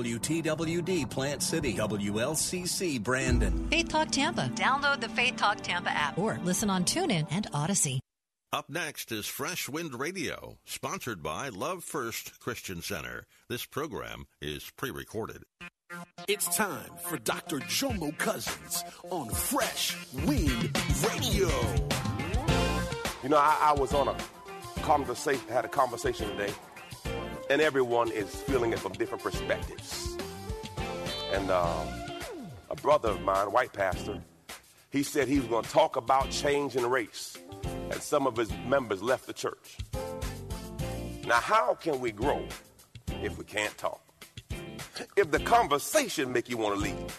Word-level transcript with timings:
WTWD 0.00 1.10
Plant 1.10 1.42
City, 1.42 1.74
WLCC 1.74 3.02
Brandon. 3.02 3.66
Faith 3.68 3.88
Talk 3.88 4.12
Tampa. 4.12 4.48
Download 4.54 5.00
the 5.00 5.08
Faith 5.08 5.34
Talk 5.34 5.60
Tampa 5.60 5.90
app 5.90 6.16
or 6.16 6.38
listen 6.44 6.70
on 6.70 6.84
TuneIn 6.84 7.26
and 7.32 7.48
Odyssey. 7.52 7.98
Up 8.52 8.70
next 8.70 9.10
is 9.10 9.26
Fresh 9.26 9.68
Wind 9.68 9.98
Radio, 9.98 10.58
sponsored 10.64 11.20
by 11.20 11.48
Love 11.48 11.82
First 11.82 12.38
Christian 12.38 12.80
Center. 12.80 13.26
This 13.48 13.66
program 13.66 14.26
is 14.40 14.70
pre 14.76 14.92
recorded. 14.92 15.42
It's 16.28 16.56
time 16.56 16.92
for 17.02 17.18
Dr. 17.18 17.58
Jomo 17.58 18.16
Cousins 18.18 18.84
on 19.10 19.28
Fresh 19.30 19.96
Wind 20.24 20.80
Radio. 21.08 21.48
You 23.24 23.30
know, 23.30 23.38
I, 23.38 23.58
I 23.62 23.72
was 23.72 23.92
on 23.92 24.06
a 24.06 24.16
conversation, 24.82 25.42
had 25.48 25.64
a 25.64 25.68
conversation 25.68 26.28
today, 26.30 26.52
and 27.50 27.60
everyone 27.60 28.10
is 28.10 28.34
feeling 28.34 28.72
it 28.72 28.78
from 28.78 28.92
different 28.92 29.22
perspectives. 29.22 30.16
And 31.32 31.50
uh, 31.50 31.84
a 32.70 32.76
brother 32.76 33.10
of 33.10 33.20
mine, 33.22 33.52
white 33.52 33.72
pastor, 33.72 34.20
he 34.90 35.02
said 35.02 35.28
he 35.28 35.38
was 35.38 35.48
going 35.48 35.64
to 35.64 35.70
talk 35.70 35.96
about 35.96 36.30
change 36.30 36.76
in 36.76 36.88
race, 36.88 37.36
and 37.90 38.02
some 38.02 38.26
of 38.26 38.36
his 38.36 38.50
members 38.66 39.02
left 39.02 39.26
the 39.26 39.32
church. 39.32 39.78
Now, 41.26 41.40
how 41.40 41.74
can 41.74 42.00
we 42.00 42.10
grow 42.10 42.42
if 43.22 43.36
we 43.36 43.44
can't 43.44 43.76
talk? 43.76 44.00
If 45.16 45.30
the 45.30 45.40
conversation 45.40 46.32
make 46.32 46.48
you 46.48 46.56
want 46.56 46.76
to 46.76 46.80
leave? 46.80 47.18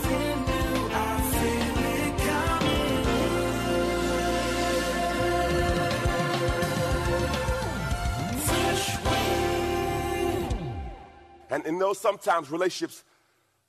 And 11.61 11.75
in 11.75 11.79
those 11.79 11.99
sometimes 11.99 12.49
relationships, 12.49 13.03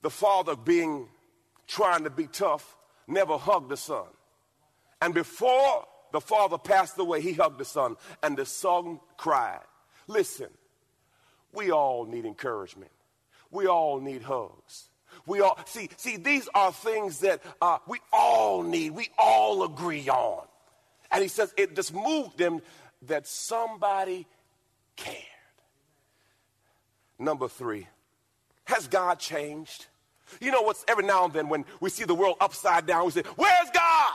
the 0.01 0.09
father 0.09 0.57
being 0.57 1.09
trying 1.67 2.05
to 2.05 2.11
be 2.11 2.27
tough 2.27 2.75
never 3.07 3.37
hugged 3.37 3.69
the 3.69 3.77
son. 3.77 4.07
And 5.03 5.13
before 5.13 5.87
the 6.11 6.23
father 6.23 6.57
passed 6.57 6.99
away, 6.99 7.21
he 7.21 7.35
hugged 7.35 7.59
the 7.59 7.67
son, 7.67 7.97
and 8.23 8.35
the 8.35 8.47
son 8.47 8.99
cried. 9.19 9.61
Listen, 10.07 10.49
we 11.53 11.71
all 11.71 12.07
need 12.07 12.25
encouragement. 12.25 12.91
We 13.51 13.67
all 13.67 14.01
need 14.01 14.23
hugs. 14.23 14.89
We 15.27 15.43
all 15.43 15.59
see. 15.67 15.91
See, 15.99 16.17
these 16.17 16.49
are 16.55 16.73
things 16.73 17.19
that 17.19 17.43
uh, 17.61 17.79
we 17.87 17.99
all 18.11 18.63
need. 18.63 18.93
We 18.93 19.11
all 19.19 19.65
agree 19.65 20.09
on. 20.09 20.47
And 21.11 21.21
he 21.21 21.29
says 21.29 21.53
it 21.59 21.77
just 21.77 21.93
moved 21.93 22.39
them 22.39 22.63
that 23.03 23.27
somebody 23.27 24.27
cared. 24.97 25.32
Number 27.23 27.47
three, 27.47 27.87
has 28.65 28.89
God 28.89 29.21
changed? 29.21 29.87
You 30.41 30.51
know 30.51 30.63
what's 30.63 30.85
every 30.89 31.05
now 31.05 31.25
and 31.25 31.33
then 31.33 31.49
when 31.49 31.65
we 31.81 31.89
see 31.89 32.03
the 32.05 32.17
world 32.17 32.37
upside 32.41 32.85
down, 32.85 33.05
we 33.05 33.13
say, 33.13 33.23
Where's 33.37 33.71
God? 33.73 34.13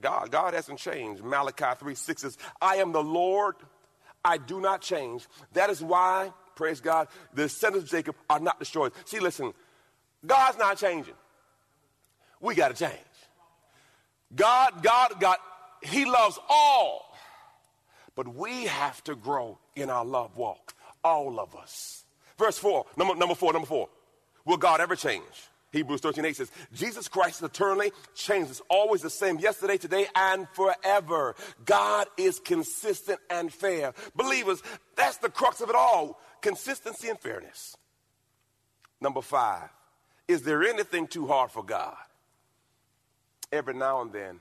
God, 0.00 0.30
God 0.32 0.54
hasn't 0.54 0.80
changed. 0.80 1.22
Malachi 1.22 1.78
3 1.78 1.94
6 1.94 2.22
says, 2.22 2.38
I 2.60 2.76
am 2.76 2.90
the 2.90 3.02
Lord, 3.02 3.54
I 4.24 4.36
do 4.36 4.60
not 4.60 4.80
change. 4.80 5.28
That 5.52 5.70
is 5.70 5.80
why, 5.80 6.32
praise 6.56 6.80
God, 6.80 7.06
the 7.34 7.42
descendants 7.44 7.84
of 7.84 7.90
Jacob 7.90 8.16
are 8.28 8.40
not 8.40 8.58
destroyed. 8.58 8.92
See, 9.04 9.20
listen, 9.20 9.52
God's 10.26 10.58
not 10.58 10.76
changing. 10.76 11.14
We 12.40 12.56
got 12.56 12.74
to 12.74 12.84
change. 12.84 12.98
God, 14.34 14.82
God, 14.82 15.20
God, 15.20 15.36
He 15.82 16.04
loves 16.04 16.36
all, 16.48 17.14
but 18.16 18.34
we 18.34 18.64
have 18.64 19.04
to 19.04 19.14
grow 19.14 19.58
in 19.76 19.88
our 19.88 20.04
love 20.04 20.36
walk. 20.36 20.74
All 21.04 21.40
of 21.40 21.54
us. 21.54 22.04
Verse 22.38 22.58
4, 22.58 22.86
number, 22.96 23.14
number 23.14 23.34
4, 23.34 23.52
number 23.52 23.66
4. 23.66 23.88
Will 24.44 24.56
God 24.56 24.80
ever 24.80 24.96
change? 24.96 25.22
Hebrews 25.72 26.00
13, 26.00 26.24
8 26.26 26.36
says, 26.36 26.50
Jesus 26.74 27.08
Christ 27.08 27.42
eternally 27.42 27.92
changes, 28.14 28.60
always 28.68 29.00
the 29.00 29.08
same 29.08 29.38
yesterday, 29.38 29.78
today, 29.78 30.06
and 30.14 30.46
forever. 30.50 31.34
God 31.64 32.08
is 32.18 32.38
consistent 32.40 33.18
and 33.30 33.50
fair. 33.50 33.94
Believers, 34.14 34.62
that's 34.96 35.16
the 35.16 35.30
crux 35.30 35.60
of 35.62 35.70
it 35.70 35.74
all 35.74 36.20
consistency 36.42 37.08
and 37.08 37.18
fairness. 37.18 37.76
Number 39.00 39.22
five, 39.22 39.70
is 40.28 40.42
there 40.42 40.62
anything 40.62 41.06
too 41.06 41.26
hard 41.26 41.50
for 41.50 41.64
God? 41.64 41.96
Every 43.50 43.74
now 43.74 44.02
and 44.02 44.12
then, 44.12 44.40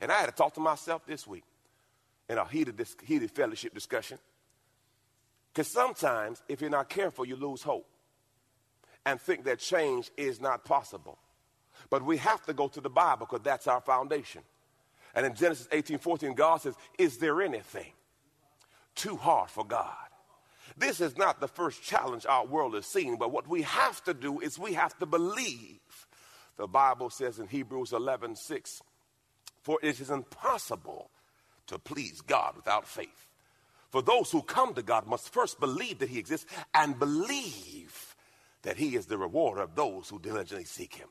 and 0.00 0.12
I 0.12 0.16
had 0.16 0.26
to 0.26 0.32
talk 0.32 0.54
to 0.54 0.60
myself 0.60 1.06
this 1.06 1.26
week 1.26 1.44
in 2.28 2.38
a 2.38 2.44
heated, 2.46 2.86
heated 3.04 3.30
fellowship 3.30 3.74
discussion. 3.74 4.18
Because 5.52 5.68
sometimes, 5.68 6.42
if 6.48 6.60
you're 6.60 6.70
not 6.70 6.88
careful, 6.88 7.24
you 7.24 7.36
lose 7.36 7.62
hope 7.62 7.88
and 9.04 9.20
think 9.20 9.44
that 9.44 9.58
change 9.58 10.10
is 10.16 10.40
not 10.40 10.64
possible. 10.64 11.18
But 11.90 12.04
we 12.04 12.16
have 12.18 12.44
to 12.46 12.52
go 12.52 12.68
to 12.68 12.80
the 12.80 12.90
Bible 12.90 13.26
because 13.26 13.44
that's 13.44 13.66
our 13.66 13.80
foundation. 13.80 14.42
And 15.14 15.24
in 15.24 15.34
Genesis 15.34 15.68
18 15.72 15.98
14, 15.98 16.34
God 16.34 16.58
says, 16.58 16.74
Is 16.98 17.18
there 17.18 17.40
anything 17.40 17.92
too 18.94 19.16
hard 19.16 19.50
for 19.50 19.64
God? 19.64 19.94
This 20.76 21.00
is 21.00 21.16
not 21.16 21.40
the 21.40 21.48
first 21.48 21.82
challenge 21.82 22.26
our 22.26 22.46
world 22.46 22.74
has 22.74 22.86
seen, 22.86 23.16
but 23.16 23.32
what 23.32 23.48
we 23.48 23.62
have 23.62 24.02
to 24.04 24.14
do 24.14 24.40
is 24.40 24.58
we 24.58 24.74
have 24.74 24.96
to 24.98 25.06
believe. 25.06 25.80
The 26.56 26.66
Bible 26.66 27.08
says 27.10 27.38
in 27.38 27.46
Hebrews 27.46 27.92
11 27.92 28.36
6, 28.36 28.82
For 29.62 29.78
it 29.82 30.00
is 30.00 30.10
impossible 30.10 31.10
to 31.68 31.78
please 31.78 32.20
God 32.20 32.56
without 32.56 32.86
faith. 32.86 33.27
For 33.90 34.02
those 34.02 34.30
who 34.30 34.42
come 34.42 34.74
to 34.74 34.82
God 34.82 35.06
must 35.06 35.32
first 35.32 35.60
believe 35.60 35.98
that 35.98 36.08
He 36.08 36.18
exists 36.18 36.46
and 36.74 36.98
believe 36.98 38.16
that 38.62 38.76
He 38.76 38.96
is 38.96 39.06
the 39.06 39.18
rewarder 39.18 39.62
of 39.62 39.74
those 39.74 40.08
who 40.08 40.18
diligently 40.18 40.64
seek 40.64 40.94
Him. 40.94 41.08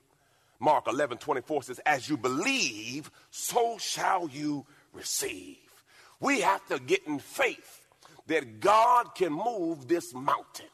Mark 0.59 0.87
11 0.87 1.17
24 1.17 1.63
says, 1.63 1.79
As 1.85 2.09
you 2.09 2.17
believe, 2.17 3.11
so 3.29 3.77
shall 3.77 4.29
you 4.29 4.65
receive. 4.93 5.57
We 6.19 6.41
have 6.41 6.65
to 6.67 6.79
get 6.79 7.05
in 7.05 7.19
faith 7.19 7.87
that 8.27 8.59
God 8.59 9.15
can 9.15 9.31
move 9.31 9.87
this 9.87 10.13
mountain. 10.13 10.67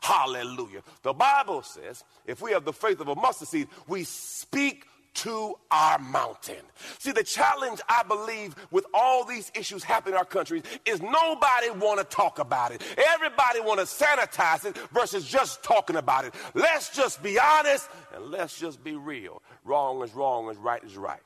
Hallelujah. 0.00 0.82
The 1.02 1.14
Bible 1.14 1.62
says, 1.62 2.04
if 2.26 2.42
we 2.42 2.52
have 2.52 2.66
the 2.66 2.74
faith 2.74 3.00
of 3.00 3.08
a 3.08 3.14
mustard 3.14 3.48
seed, 3.48 3.68
we 3.88 4.04
speak 4.04 4.84
to 5.14 5.54
our 5.70 5.98
mountain. 5.98 6.62
See, 6.98 7.12
the 7.12 7.24
challenge 7.24 7.80
I 7.88 8.02
believe 8.02 8.54
with 8.70 8.86
all 8.92 9.24
these 9.24 9.50
issues 9.54 9.84
happening 9.84 10.14
in 10.14 10.18
our 10.18 10.24
country 10.24 10.62
is 10.84 11.00
nobody 11.00 11.70
want 11.70 11.98
to 11.98 12.04
talk 12.04 12.38
about 12.38 12.72
it. 12.72 12.82
Everybody 13.14 13.60
want 13.60 13.80
to 13.80 13.86
sanitize 13.86 14.64
it 14.64 14.76
versus 14.92 15.28
just 15.28 15.62
talking 15.62 15.96
about 15.96 16.24
it. 16.24 16.34
Let's 16.54 16.94
just 16.94 17.22
be 17.22 17.38
honest 17.38 17.88
and 18.14 18.26
let's 18.26 18.58
just 18.58 18.82
be 18.82 18.96
real. 18.96 19.42
Wrong 19.64 20.02
is 20.02 20.14
wrong 20.14 20.48
and 20.48 20.58
right 20.62 20.82
is 20.84 20.96
right. 20.96 21.22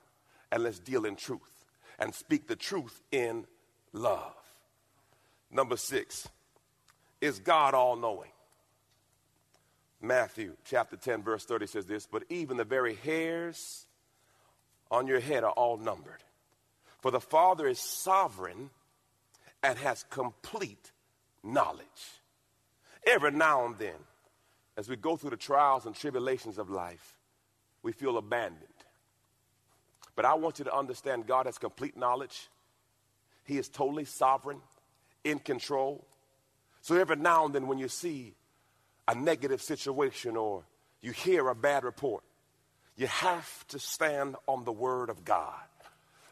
And 0.53 0.63
let's 0.63 0.79
deal 0.79 1.05
in 1.05 1.17
truth 1.17 1.41
and 1.99 2.15
speak 2.15 2.47
the 2.47 2.57
truth 2.57 3.03
in 3.11 3.47
love. 3.93 4.35
Number 5.51 5.77
six, 5.77 6.29
is 7.21 7.39
God 7.39 7.75
all 7.75 7.97
knowing? 7.97 8.31
Matthew 10.01 10.55
chapter 10.65 10.97
10, 10.97 11.23
verse 11.23 11.45
30 11.45 11.67
says 11.67 11.87
this, 11.87 12.07
but 12.07 12.25
even 12.29 12.57
the 12.57 12.65
very 12.65 12.95
hairs 12.95 13.87
on 14.91 15.07
your 15.07 15.21
head 15.21 15.45
are 15.45 15.53
all 15.53 15.77
numbered. 15.77 16.23
For 17.01 17.11
the 17.11 17.21
Father 17.21 17.67
is 17.67 17.79
sovereign 17.79 18.71
and 19.63 19.79
has 19.79 20.05
complete 20.11 20.93
knowledge. 21.43 21.85
Every 23.07 23.33
now 23.33 23.67
and 23.67 23.79
then, 23.79 23.97
as 24.77 24.89
we 24.89 24.97
go 24.97 25.17
through 25.17 25.31
the 25.31 25.37
trials 25.37 25.87
and 25.87 25.95
tribulations 25.95 26.59
of 26.59 26.71
life, 26.71 27.17
we 27.83 27.93
feel 27.93 28.19
abandoned. 28.19 28.63
But 30.15 30.25
I 30.25 30.35
want 30.35 30.59
you 30.59 30.65
to 30.65 30.77
understand 30.77 31.27
God 31.27 31.47
has 31.47 31.59
complete 31.59 31.97
knowledge. 31.97 32.49
He 33.45 33.59
is 33.59 33.69
totally 33.69 34.05
sovereign 34.05 34.61
in 35.25 35.39
control. 35.39 36.05
So 36.81 36.97
every 36.97 37.17
now 37.17 37.45
and 37.47 37.55
then, 37.55 37.67
when 37.67 37.79
you 37.79 37.89
see 37.89 38.35
a 39.09 39.15
negative 39.15 39.63
situation 39.63 40.37
or 40.37 40.63
you 41.01 41.13
hear 41.13 41.49
a 41.49 41.55
bad 41.55 41.83
report, 41.83 42.23
you 42.97 43.07
have 43.07 43.67
to 43.69 43.79
stand 43.79 44.37
on 44.47 44.65
the 44.65 44.73
word 44.73 45.09
of 45.09 45.25
God. 45.25 45.55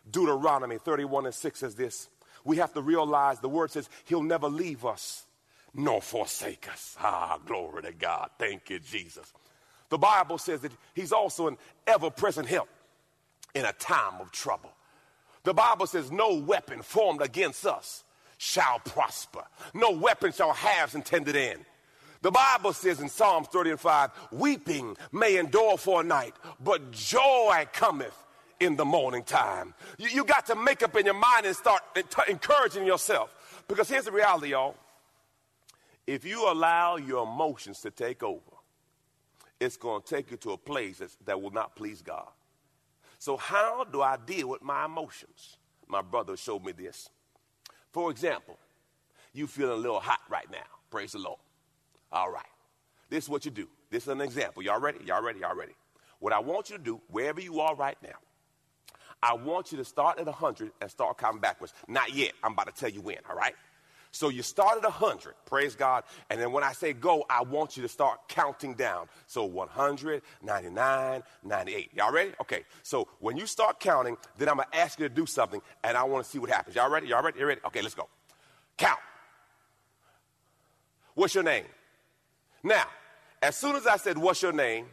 Deuteronomy 0.09 0.79
31 0.79 1.27
and 1.27 1.35
6 1.35 1.59
says 1.59 1.75
this. 1.75 2.09
We 2.45 2.59
have 2.59 2.73
to 2.75 2.83
realize 2.83 3.41
the 3.41 3.49
word 3.49 3.71
says 3.73 3.89
he'll 4.05 4.23
never 4.23 4.49
leave 4.49 4.85
us 4.85 5.25
nor 5.75 6.01
forsake 6.01 6.71
us. 6.71 6.97
Ah, 7.01 7.39
glory 7.45 7.83
to 7.83 7.93
God. 7.93 8.31
Thank 8.39 8.71
you, 8.71 8.79
Jesus. 8.79 9.33
The 9.89 9.99
Bible 9.99 10.39
says 10.39 10.61
that 10.61 10.73
he's 10.95 11.13
also 11.13 11.49
an 11.49 11.57
ever 11.87 12.11
present 12.11 12.47
help 12.47 12.69
in 13.55 13.65
a 13.65 13.73
time 13.73 14.21
of 14.21 14.31
trouble. 14.33 14.71
The 15.45 15.55
Bible 15.55 15.87
says, 15.87 16.11
No 16.11 16.35
weapon 16.35 16.83
formed 16.83 17.23
against 17.23 17.67
us 17.67 18.05
shall 18.39 18.81
prosper, 18.81 19.45
no 19.73 19.93
weapon 19.93 20.33
shall 20.33 20.53
have 20.53 20.95
intended 20.95 21.37
end. 21.37 21.65
The 22.27 22.33
Bible 22.33 22.73
says 22.73 22.99
in 22.99 23.09
Psalms 23.09 23.47
30 23.53 23.71
and 23.71 23.79
5, 23.79 24.11
weeping 24.33 24.97
may 25.13 25.37
endure 25.37 25.79
for 25.79 26.01
a 26.01 26.05
night, 26.05 26.35
but 26.59 26.91
joy 26.91 27.69
cometh 27.73 28.21
in 28.59 28.75
the 28.75 28.85
morning 28.85 29.23
time. 29.23 29.75
You, 29.97 30.09
you 30.09 30.25
got 30.25 30.45
to 30.47 30.57
make 30.57 30.83
up 30.83 30.97
in 30.97 31.05
your 31.05 31.15
mind 31.15 31.47
and 31.47 31.55
start 31.55 31.83
encouraging 32.29 32.85
yourself. 32.85 33.63
Because 33.69 33.89
here's 33.89 34.07
the 34.07 34.11
reality, 34.11 34.49
y'all. 34.49 34.75
If 36.05 36.25
you 36.25 36.51
allow 36.51 36.97
your 36.97 37.23
emotions 37.23 37.81
to 37.83 37.93
take 37.93 38.25
over, 38.25 38.41
it's 39.61 39.77
going 39.77 40.03
to 40.03 40.09
take 40.17 40.33
you 40.33 40.37
to 40.39 40.51
a 40.51 40.59
place 40.59 41.01
that 41.27 41.41
will 41.41 41.53
not 41.53 41.77
please 41.77 42.03
God. 42.03 42.27
So, 43.21 43.37
how 43.37 43.85
do 43.85 44.03
I 44.03 44.17
deal 44.17 44.49
with 44.49 44.63
my 44.63 44.87
emotions? 44.87 45.59
My 45.87 46.03
brother 46.03 46.37
showed 46.37 46.65
me 46.65 46.73
this. 46.73 47.09
For 47.93 48.11
example, 48.11 48.59
you 49.33 49.47
feeling 49.47 49.75
a 49.75 49.81
little 49.81 50.01
hot 50.01 50.23
right 50.29 50.51
now. 50.51 50.67
Praise 50.91 51.13
the 51.13 51.21
Lord. 51.21 51.39
All 52.13 52.31
right. 52.31 52.45
This 53.11 53.25
is 53.25 53.31
what 53.31 53.45
you 53.45 53.51
do. 53.51 53.69
This 53.91 54.05
is 54.05 54.09
an 54.09 54.21
example. 54.21 54.63
Y'all 54.63 54.81
ready? 54.81 54.99
Y'all 55.05 55.23
ready? 55.23 55.41
Y'all 55.41 55.57
ready? 55.57 55.73
What 56.19 56.33
I 56.33 56.39
want 56.39 56.71
you 56.71 56.77
to 56.77 56.83
do, 56.83 57.01
wherever 57.09 57.41
you 57.41 57.61
are 57.61 57.75
right 57.75 57.97
now, 58.03 58.17
I 59.23 59.35
want 59.35 59.73
you 59.73 59.79
to 59.79 59.85
start 59.85 60.19
at 60.19 60.27
100 60.27 60.73
and 60.81 60.91
start 60.91 61.19
counting 61.19 61.41
backwards. 61.41 61.73
Not 61.89 62.15
yet. 62.15 62.33
I'm 62.43 62.53
about 62.53 62.75
to 62.75 62.81
tell 62.81 62.91
you 62.91 63.01
when, 63.01 63.19
all 63.29 63.37
right? 63.37 63.55
So 64.13 64.31
you 64.31 64.43
start 64.43 64.79
at 64.79 64.83
100, 64.83 65.35
praise 65.45 65.75
God. 65.75 66.05
And 66.31 66.41
then 66.41 66.51
when 66.51 66.65
I 66.65 66.73
say 66.73 66.95
go, 66.95 67.25
I 67.29 67.43
want 67.43 67.77
you 67.77 67.83
to 67.83 67.89
start 67.89 68.29
counting 68.29 68.73
down. 68.73 69.09
So 69.27 69.45
100, 69.45 70.23
99, 70.43 71.23
98. 71.45 71.91
Y'all 71.95 72.13
ready? 72.13 72.33
Okay. 72.41 72.65
So 72.83 73.09
when 73.21 73.37
you 73.37 73.47
start 73.47 73.79
counting, 73.79 74.17
then 74.39 74.49
I'm 74.49 74.57
going 74.57 74.69
to 74.73 74.79
ask 74.79 74.99
you 74.99 75.07
to 75.07 75.15
do 75.15 75.27
something 75.27 75.61
and 75.85 75.97
I 75.99 76.05
want 76.05 76.25
to 76.25 76.31
see 76.31 76.39
what 76.39 76.49
happens. 76.49 76.77
Y'all 76.77 76.91
ready? 76.91 77.09
Y'all 77.09 77.23
ready? 77.23 77.39
You 77.39 77.47
ready? 77.47 77.61
Okay, 77.67 77.83
let's 77.83 77.95
go. 77.95 78.09
Count. 78.79 79.01
What's 81.15 81.35
your 81.35 81.45
name? 81.45 81.65
Now, 82.67 82.87
as 83.41 83.57
soon 83.57 83.77
as 83.77 83.87
I 83.87 83.97
said, 83.97 84.19
What's 84.19 84.43
your 84.43 84.53
name? 84.53 84.87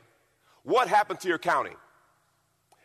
What 0.61 0.87
happened 0.87 1.19
to 1.21 1.27
your 1.27 1.39
counting? 1.39 1.75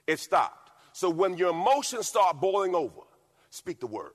It 0.06 0.18
stopped. 0.18 0.70
So 0.94 1.10
when 1.10 1.36
your 1.36 1.50
emotions 1.50 2.06
start 2.06 2.40
boiling 2.40 2.74
over, 2.74 3.02
speak 3.50 3.80
the 3.80 3.86
word. 3.86 4.12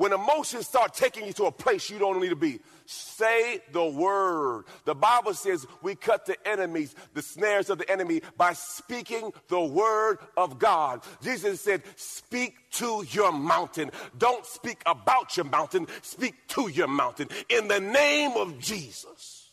When 0.00 0.14
emotions 0.14 0.66
start 0.66 0.94
taking 0.94 1.26
you 1.26 1.34
to 1.34 1.44
a 1.44 1.52
place 1.52 1.90
you 1.90 1.98
don't 1.98 2.22
need 2.22 2.30
to 2.30 2.34
be, 2.34 2.60
say 2.86 3.60
the 3.70 3.84
word. 3.84 4.64
The 4.86 4.94
Bible 4.94 5.34
says 5.34 5.66
we 5.82 5.94
cut 5.94 6.24
the 6.24 6.38
enemies, 6.48 6.94
the 7.12 7.20
snares 7.20 7.68
of 7.68 7.76
the 7.76 7.90
enemy, 7.90 8.22
by 8.38 8.54
speaking 8.54 9.30
the 9.48 9.60
word 9.60 10.16
of 10.38 10.58
God. 10.58 11.02
Jesus 11.22 11.60
said, 11.60 11.82
Speak 11.96 12.54
to 12.76 13.04
your 13.10 13.30
mountain. 13.30 13.90
Don't 14.16 14.46
speak 14.46 14.80
about 14.86 15.36
your 15.36 15.44
mountain, 15.44 15.86
speak 16.00 16.48
to 16.48 16.68
your 16.68 16.88
mountain. 16.88 17.28
In 17.50 17.68
the 17.68 17.80
name 17.80 18.38
of 18.38 18.58
Jesus, 18.58 19.50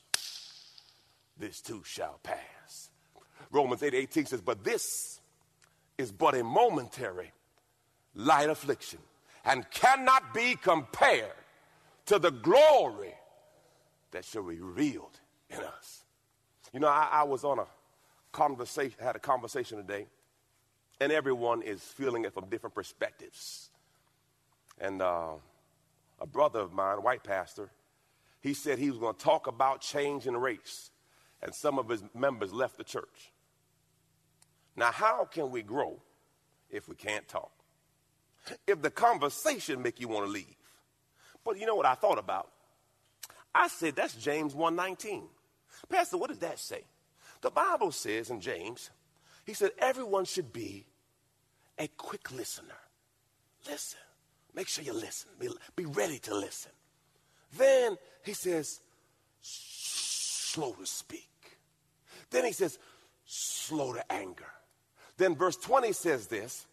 this 1.38 1.60
too 1.60 1.82
shall 1.84 2.22
pass. 2.24 2.90
Romans 3.52 3.84
8 3.84 3.94
18 3.94 4.26
says, 4.28 4.40
But 4.40 4.64
this 4.64 5.20
is 5.98 6.14
but 6.14 6.36
a 6.36 6.44
momentary 6.46 7.34
light 8.16 8.50
affliction 8.50 9.00
and 9.48 9.70
cannot 9.72 10.34
be 10.34 10.56
compared 10.56 11.32
to 12.06 12.20
the 12.20 12.32
glory 12.32 13.14
that 14.12 14.26
shall 14.26 14.44
be 14.44 14.60
revealed 14.60 15.20
in 15.50 15.60
us. 15.60 16.04
You 16.74 16.82
know, 16.82 16.88
I, 16.88 17.10
I 17.12 17.24
was 17.24 17.44
on 17.44 17.60
a 17.60 17.66
conversation, 18.32 18.98
had 19.00 19.16
a 19.16 19.20
conversation 19.20 19.78
today, 19.78 20.08
and 21.00 21.12
everyone 21.12 21.62
is 21.62 21.82
feeling 21.82 22.26
it 22.26 22.34
from 22.34 22.50
different 22.50 22.76
perspectives. 22.76 23.70
And 24.80 25.02
uh, 25.02 25.34
a 26.20 26.28
brother 26.28 26.60
of 26.60 26.74
mine, 26.74 26.98
white 26.98 27.24
pastor, 27.24 27.70
he 28.42 28.54
said 28.54 28.80
he 28.80 28.90
was 28.90 29.00
going 29.00 29.16
to 29.16 29.24
talk 29.24 29.48
about 29.48 29.82
change 29.82 30.28
in 30.28 30.36
race, 30.36 30.92
and 31.42 31.56
some 31.56 31.80
of 31.80 31.88
his 31.88 32.04
members 32.14 32.52
left 32.54 32.78
the 32.78 32.84
church. 32.84 33.32
Now, 34.76 34.92
how 34.92 35.26
can 35.26 35.50
we 35.52 35.64
grow 35.64 36.00
if 36.70 36.88
we 36.88 36.96
can't 36.96 37.28
talk? 37.28 37.57
If 38.66 38.82
the 38.82 38.90
conversation 38.90 39.82
make 39.82 40.00
you 40.00 40.08
want 40.08 40.26
to 40.26 40.32
leave. 40.32 40.56
But 41.44 41.60
you 41.60 41.66
know 41.66 41.76
what 41.76 41.86
I 41.86 41.96
thought 41.96 42.18
about? 42.18 42.50
I 43.54 43.68
said 43.68 43.96
that's 43.96 44.16
James 44.16 44.54
1:19. 44.54 45.24
Pastor, 45.90 46.18
what 46.18 46.30
does 46.30 46.40
that 46.40 46.60
say? 46.60 46.84
The 47.42 47.52
Bible 47.52 47.92
says 47.92 48.30
in 48.30 48.42
James, 48.42 48.90
he 49.46 49.54
said 49.54 49.72
everyone 49.80 50.26
should 50.26 50.52
be 50.52 50.86
a 51.78 51.88
quick 51.88 52.32
listener. 52.32 52.78
Listen. 53.68 54.00
Make 54.58 54.68
sure 54.68 54.84
you 54.84 54.94
listen. 54.94 55.30
Be, 55.40 55.50
be 55.76 55.86
ready 55.86 56.18
to 56.20 56.36
listen. 56.36 56.72
Then 57.58 57.96
he 58.24 58.34
says 58.34 58.82
slow 59.40 60.74
to 60.74 60.86
speak. 60.86 61.30
Then 62.32 62.44
he 62.44 62.52
says 62.52 62.80
slow 63.26 63.94
to 63.94 64.12
anger. 64.12 64.52
Then 65.18 65.36
verse 65.36 65.58
20 65.58 65.94
says 65.94 66.26
this 66.26 66.66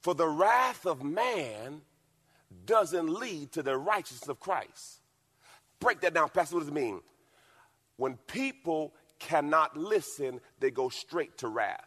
for 0.00 0.14
the 0.14 0.28
wrath 0.28 0.86
of 0.86 1.02
man 1.02 1.82
doesn't 2.66 3.08
lead 3.08 3.52
to 3.52 3.62
the 3.62 3.76
righteousness 3.76 4.28
of 4.28 4.40
Christ. 4.40 5.00
Break 5.80 6.00
that 6.00 6.14
down, 6.14 6.28
Pastor. 6.30 6.56
What 6.56 6.60
does 6.60 6.68
it 6.68 6.74
mean? 6.74 7.00
When 7.96 8.16
people 8.26 8.94
cannot 9.18 9.76
listen, 9.76 10.40
they 10.60 10.70
go 10.70 10.88
straight 10.88 11.38
to 11.38 11.48
wrath. 11.48 11.84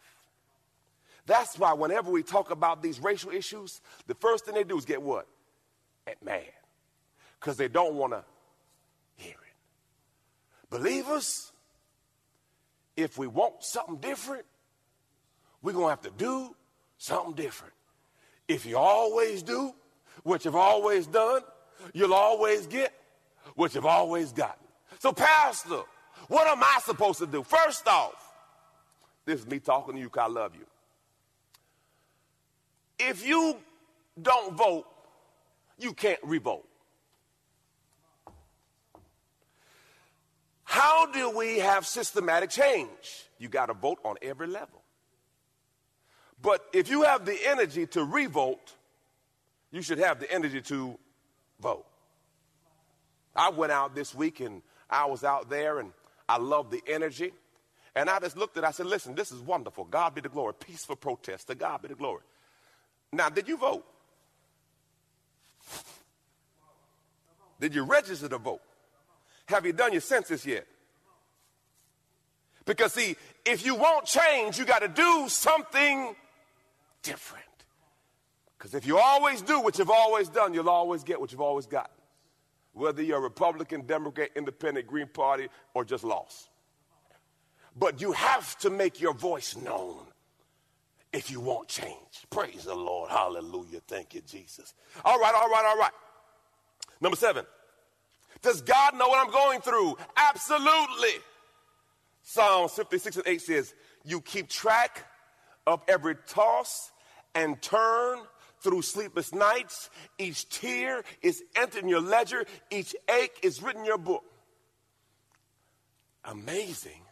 That's 1.26 1.58
why 1.58 1.72
whenever 1.72 2.10
we 2.10 2.22
talk 2.22 2.50
about 2.50 2.82
these 2.82 3.00
racial 3.00 3.30
issues, 3.30 3.80
the 4.06 4.14
first 4.14 4.44
thing 4.44 4.54
they 4.54 4.64
do 4.64 4.76
is 4.76 4.84
get 4.84 5.02
what? 5.02 5.26
At 6.06 6.22
mad. 6.24 6.42
Because 7.38 7.56
they 7.56 7.68
don't 7.68 7.94
want 7.94 8.12
to 8.12 8.24
hear 9.16 9.32
it. 9.32 10.68
Believers, 10.68 11.52
if 12.96 13.18
we 13.18 13.26
want 13.26 13.62
something 13.62 13.96
different, 13.96 14.44
we're 15.62 15.72
going 15.72 15.86
to 15.86 15.90
have 15.90 16.02
to 16.02 16.10
do 16.10 16.54
something 16.98 17.34
different. 17.34 17.74
If 18.48 18.66
you 18.66 18.76
always 18.76 19.42
do 19.42 19.72
what 20.22 20.44
you've 20.44 20.56
always 20.56 21.06
done, 21.06 21.42
you'll 21.92 22.14
always 22.14 22.66
get 22.66 22.92
what 23.54 23.74
you've 23.74 23.86
always 23.86 24.32
gotten. 24.32 24.66
So, 24.98 25.12
Pastor, 25.12 25.82
what 26.28 26.46
am 26.46 26.62
I 26.62 26.80
supposed 26.84 27.18
to 27.18 27.26
do? 27.26 27.42
First 27.42 27.86
off, 27.86 28.14
this 29.24 29.40
is 29.40 29.46
me 29.46 29.58
talking 29.58 29.94
to 29.94 30.00
you 30.00 30.06
because 30.06 30.30
I 30.30 30.32
love 30.32 30.54
you. 30.54 30.66
If 32.98 33.26
you 33.26 33.56
don't 34.20 34.56
vote, 34.56 34.86
you 35.78 35.92
can't 35.92 36.20
revote. 36.22 36.66
How 40.64 41.06
do 41.06 41.36
we 41.36 41.58
have 41.58 41.86
systematic 41.86 42.50
change? 42.50 43.28
You 43.38 43.48
got 43.48 43.66
to 43.66 43.74
vote 43.74 43.98
on 44.04 44.16
every 44.22 44.46
level. 44.46 44.82
But 46.42 46.64
if 46.72 46.90
you 46.90 47.02
have 47.04 47.24
the 47.24 47.38
energy 47.46 47.86
to 47.88 48.04
revolt, 48.04 48.74
you 49.70 49.80
should 49.80 49.98
have 49.98 50.18
the 50.18 50.30
energy 50.30 50.60
to 50.62 50.98
vote. 51.60 51.86
I 53.34 53.50
went 53.50 53.72
out 53.72 53.94
this 53.94 54.14
week 54.14 54.40
and 54.40 54.60
I 54.90 55.06
was 55.06 55.24
out 55.24 55.48
there 55.48 55.78
and 55.78 55.92
I 56.28 56.38
loved 56.38 56.72
the 56.72 56.82
energy. 56.86 57.32
And 57.94 58.10
I 58.10 58.18
just 58.18 58.36
looked 58.36 58.56
at 58.56 58.64
it, 58.64 58.66
I 58.66 58.70
said, 58.72 58.86
listen, 58.86 59.14
this 59.14 59.32
is 59.32 59.40
wonderful. 59.40 59.84
God 59.84 60.14
be 60.14 60.20
the 60.20 60.28
glory. 60.28 60.54
Peaceful 60.54 60.96
protest. 60.96 61.46
To 61.46 61.54
God 61.54 61.82
be 61.82 61.88
the 61.88 61.94
glory. 61.94 62.22
Now, 63.12 63.28
did 63.28 63.46
you 63.48 63.56
vote? 63.56 63.84
Did 67.60 67.74
you 67.74 67.84
register 67.84 68.28
to 68.28 68.38
vote? 68.38 68.62
Have 69.46 69.64
you 69.66 69.72
done 69.72 69.92
your 69.92 70.00
census 70.00 70.44
yet? 70.44 70.66
Because, 72.64 72.94
see, 72.94 73.16
if 73.44 73.64
you 73.64 73.74
want 73.74 74.06
change, 74.06 74.58
you 74.58 74.64
got 74.64 74.80
to 74.80 74.88
do 74.88 75.28
something 75.28 76.16
different. 77.02 77.44
Because 78.56 78.74
if 78.74 78.86
you 78.86 78.98
always 78.98 79.42
do 79.42 79.60
what 79.60 79.78
you've 79.78 79.90
always 79.90 80.28
done, 80.28 80.54
you'll 80.54 80.70
always 80.70 81.02
get 81.02 81.20
what 81.20 81.32
you've 81.32 81.40
always 81.40 81.66
got. 81.66 81.90
Whether 82.74 83.02
you're 83.02 83.18
a 83.18 83.20
Republican, 83.20 83.86
Democrat, 83.86 84.30
Independent, 84.36 84.86
Green 84.86 85.08
Party, 85.08 85.48
or 85.74 85.84
just 85.84 86.04
lost. 86.04 86.48
But 87.76 88.00
you 88.00 88.12
have 88.12 88.56
to 88.60 88.70
make 88.70 89.00
your 89.00 89.14
voice 89.14 89.56
known 89.56 89.98
if 91.12 91.30
you 91.30 91.40
want 91.40 91.68
change. 91.68 92.26
Praise 92.30 92.64
the 92.64 92.74
Lord. 92.74 93.10
Hallelujah. 93.10 93.80
Thank 93.86 94.14
you, 94.14 94.20
Jesus. 94.20 94.74
All 95.04 95.18
right, 95.18 95.34
all 95.34 95.50
right, 95.50 95.64
all 95.66 95.76
right. 95.76 95.92
Number 97.00 97.16
seven, 97.16 97.44
does 98.42 98.62
God 98.62 98.96
know 98.96 99.08
what 99.08 99.26
I'm 99.26 99.32
going 99.32 99.60
through? 99.60 99.96
Absolutely. 100.16 101.20
Psalms 102.22 102.72
56 102.72 103.16
and 103.16 103.26
8 103.26 103.40
says, 103.40 103.74
You 104.04 104.20
keep 104.20 104.48
track 104.48 105.04
of 105.66 105.82
every 105.88 106.14
toss 106.28 106.91
and 107.34 107.60
turn 107.60 108.18
through 108.60 108.82
sleepless 108.82 109.34
nights. 109.34 109.90
Each 110.18 110.48
tear 110.48 111.02
is 111.20 111.42
entered 111.56 111.82
in 111.82 111.88
your 111.88 112.00
ledger, 112.00 112.44
each 112.70 112.94
ache 113.10 113.38
is 113.42 113.62
written 113.62 113.82
in 113.82 113.86
your 113.86 113.98
book. 113.98 114.24
Amazing 116.24 117.02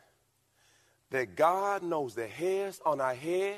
that 1.10 1.34
God 1.34 1.82
knows 1.82 2.14
the 2.14 2.26
hairs 2.26 2.80
on 2.86 3.00
our 3.00 3.14
head, 3.14 3.56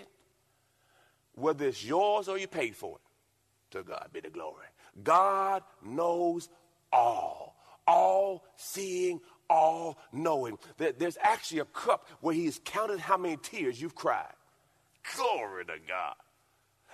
whether 1.34 1.66
it's 1.66 1.84
yours 1.84 2.28
or 2.28 2.38
you 2.38 2.48
paid 2.48 2.74
for 2.74 2.96
it. 2.96 3.76
To 3.76 3.82
God 3.82 4.08
be 4.12 4.20
the 4.20 4.30
glory. 4.30 4.66
God 5.02 5.62
knows 5.82 6.48
all, 6.92 7.56
all 7.86 8.44
seeing, 8.56 9.20
all 9.48 9.98
knowing. 10.12 10.58
That 10.76 10.98
There's 10.98 11.16
actually 11.20 11.60
a 11.60 11.64
cup 11.66 12.08
where 12.20 12.34
He's 12.34 12.60
counted 12.64 13.00
how 13.00 13.16
many 13.16 13.38
tears 13.38 13.80
you've 13.80 13.94
cried. 13.94 14.32
Glory 15.16 15.64
to 15.66 15.74
God. 15.88 16.14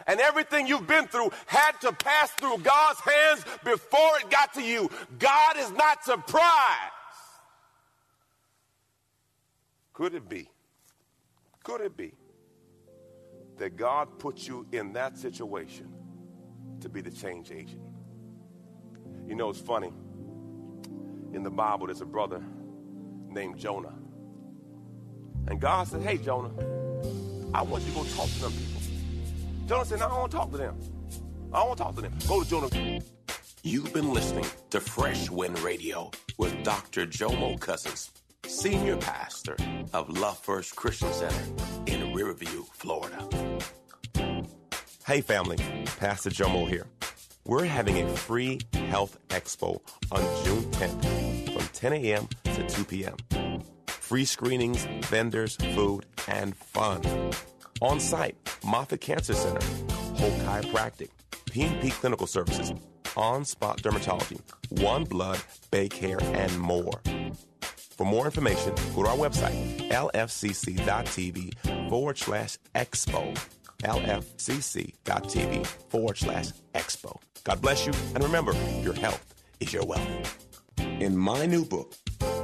And 0.06 0.20
everything 0.20 0.66
you've 0.66 0.86
been 0.86 1.06
through 1.06 1.30
had 1.46 1.72
to 1.80 1.92
pass 1.92 2.30
through 2.32 2.58
God's 2.58 3.00
hands 3.00 3.44
before 3.64 4.18
it 4.20 4.30
got 4.30 4.54
to 4.54 4.62
you. 4.62 4.90
God 5.18 5.56
is 5.58 5.70
not 5.72 6.04
surprised. 6.04 6.92
Could 9.92 10.14
it 10.14 10.28
be? 10.28 10.48
Could 11.64 11.80
it 11.80 11.96
be 11.96 12.12
that 13.58 13.76
God 13.76 14.18
put 14.18 14.46
you 14.46 14.66
in 14.72 14.92
that 14.92 15.18
situation 15.18 15.92
to 16.80 16.88
be 16.88 17.00
the 17.00 17.10
change 17.10 17.50
agent? 17.50 17.82
You 19.26 19.34
know, 19.34 19.50
it's 19.50 19.60
funny. 19.60 19.92
In 21.32 21.42
the 21.42 21.50
Bible, 21.50 21.86
there's 21.86 22.00
a 22.00 22.06
brother 22.06 22.42
named 23.28 23.58
Jonah. 23.58 23.94
And 25.48 25.60
God 25.60 25.88
said, 25.88 26.02
Hey, 26.02 26.16
Jonah, 26.16 26.52
I 27.52 27.62
want 27.62 27.82
you 27.84 27.90
to 27.90 27.96
go 27.96 28.04
talk 28.14 28.28
to 28.28 28.40
them. 28.42 28.52
Jonah 29.68 29.84
said, 29.84 29.98
No, 29.98 30.06
I 30.06 30.08
don't 30.08 30.18
want 30.20 30.30
to 30.30 30.36
talk 30.38 30.50
to 30.52 30.56
them. 30.56 30.78
I 31.52 31.58
don't 31.58 31.68
want 31.68 31.78
to 31.78 31.84
talk 31.84 31.94
to 31.96 32.00
them. 32.00 32.14
Go 32.26 32.42
to 32.42 32.48
Jonah. 32.48 33.00
You've 33.62 33.92
been 33.92 34.14
listening 34.14 34.46
to 34.70 34.80
Fresh 34.80 35.28
Wind 35.28 35.58
Radio 35.58 36.10
with 36.38 36.62
Dr. 36.64 37.06
Jomo 37.06 37.60
Cousins, 37.60 38.10
Senior 38.46 38.96
Pastor 38.96 39.56
of 39.92 40.08
Love 40.08 40.38
First 40.38 40.74
Christian 40.74 41.12
Center 41.12 41.44
in 41.86 42.14
Riverview, 42.14 42.64
Florida. 42.72 43.28
Hey, 45.06 45.20
family, 45.20 45.58
Pastor 45.98 46.30
Jomo 46.30 46.66
here. 46.66 46.86
We're 47.44 47.64
having 47.64 48.02
a 48.02 48.16
free 48.16 48.60
health 48.72 49.18
expo 49.28 49.80
on 50.10 50.22
June 50.44 50.64
10th 50.70 51.52
from 51.52 51.68
10 51.74 51.92
a.m. 51.92 52.28
to 52.44 52.66
2 52.66 52.84
p.m. 52.84 53.16
Free 53.86 54.24
screenings, 54.24 54.86
vendors, 55.08 55.56
food, 55.74 56.06
and 56.26 56.56
fun. 56.56 57.02
On 57.80 58.00
site, 58.00 58.34
Moffitt 58.64 59.00
Cancer 59.00 59.34
Center, 59.34 59.64
Hope 60.16 60.32
Chiropractic, 60.42 61.10
PNP 61.50 61.92
Clinical 61.92 62.26
Services, 62.26 62.72
On 63.16 63.44
Spot 63.44 63.80
Dermatology, 63.80 64.40
One 64.82 65.04
Blood, 65.04 65.40
Bay 65.70 65.88
Care, 65.88 66.20
and 66.20 66.58
more. 66.58 67.00
For 67.96 68.04
more 68.04 68.24
information, 68.24 68.74
go 68.96 69.04
to 69.04 69.08
our 69.10 69.16
website, 69.16 69.90
lfcc.tv 69.90 71.88
forward 71.88 72.18
slash 72.18 72.58
expo. 72.74 73.38
lfcc.tv 73.82 75.66
forward 75.88 76.18
slash 76.18 76.48
expo. 76.74 77.16
God 77.44 77.60
bless 77.62 77.86
you, 77.86 77.92
and 78.14 78.24
remember, 78.24 78.54
your 78.82 78.94
health 78.94 79.34
is 79.60 79.72
your 79.72 79.86
wealth. 79.86 80.46
In 80.78 81.16
my 81.16 81.46
new 81.46 81.64
book, 81.64 81.94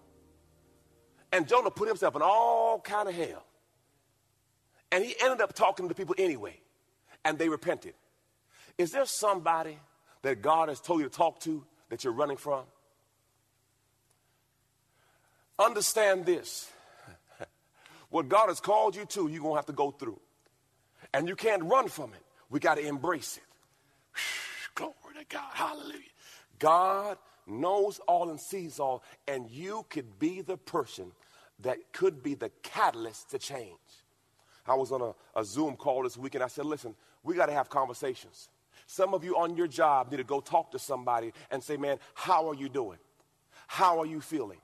And 1.31 1.47
Jonah 1.47 1.71
put 1.71 1.87
himself 1.87 2.15
in 2.15 2.21
all 2.21 2.79
kind 2.79 3.09
of 3.09 3.15
hell. 3.15 3.43
And 4.91 5.03
he 5.03 5.15
ended 5.21 5.41
up 5.41 5.53
talking 5.53 5.87
to 5.89 5.95
people 5.95 6.15
anyway. 6.17 6.59
And 7.23 7.39
they 7.39 7.49
repented. 7.49 7.93
Is 8.77 8.91
there 8.91 9.05
somebody 9.05 9.79
that 10.21 10.41
God 10.41 10.69
has 10.69 10.79
told 10.79 11.01
you 11.01 11.09
to 11.09 11.15
talk 11.15 11.39
to 11.41 11.63
that 11.89 12.03
you're 12.03 12.13
running 12.13 12.37
from? 12.37 12.65
Understand 15.57 16.25
this. 16.25 16.69
what 18.09 18.27
God 18.27 18.49
has 18.49 18.59
called 18.59 18.95
you 18.95 19.05
to, 19.05 19.27
you're 19.27 19.41
going 19.41 19.53
to 19.53 19.57
have 19.57 19.65
to 19.67 19.73
go 19.73 19.91
through. 19.91 20.19
And 21.13 21.27
you 21.27 21.35
can't 21.35 21.63
run 21.63 21.87
from 21.87 22.13
it. 22.13 22.24
We 22.55 22.61
got 22.61 22.75
to 22.75 22.87
embrace 22.87 23.35
it. 23.35 23.43
Glory 24.75 24.93
to 25.19 25.25
God. 25.27 25.51
Hallelujah. 25.51 25.99
God 26.57 27.17
knows 27.45 27.99
all 28.07 28.29
and 28.29 28.39
sees 28.39 28.79
all, 28.79 29.03
and 29.27 29.51
you 29.51 29.85
could 29.89 30.19
be 30.19 30.39
the 30.39 30.55
person 30.55 31.11
that 31.59 31.91
could 31.91 32.23
be 32.23 32.33
the 32.33 32.49
catalyst 32.63 33.31
to 33.31 33.39
change. 33.39 33.75
I 34.65 34.75
was 34.75 34.93
on 34.93 35.01
a, 35.01 35.13
a 35.37 35.43
Zoom 35.43 35.75
call 35.75 36.03
this 36.03 36.15
week, 36.15 36.35
and 36.35 36.43
I 36.45 36.47
said, 36.47 36.65
Listen, 36.65 36.95
we 37.23 37.35
got 37.35 37.47
to 37.47 37.51
have 37.51 37.69
conversations. 37.69 38.47
Some 38.87 39.13
of 39.13 39.25
you 39.25 39.35
on 39.35 39.57
your 39.57 39.67
job 39.67 40.09
need 40.09 40.17
to 40.17 40.23
go 40.23 40.39
talk 40.39 40.71
to 40.71 40.79
somebody 40.79 41.33
and 41.51 41.61
say, 41.61 41.75
Man, 41.75 41.99
how 42.13 42.47
are 42.47 42.55
you 42.55 42.69
doing? 42.69 42.99
How 43.67 43.99
are 43.99 44.05
you 44.05 44.21
feeling? 44.21 44.61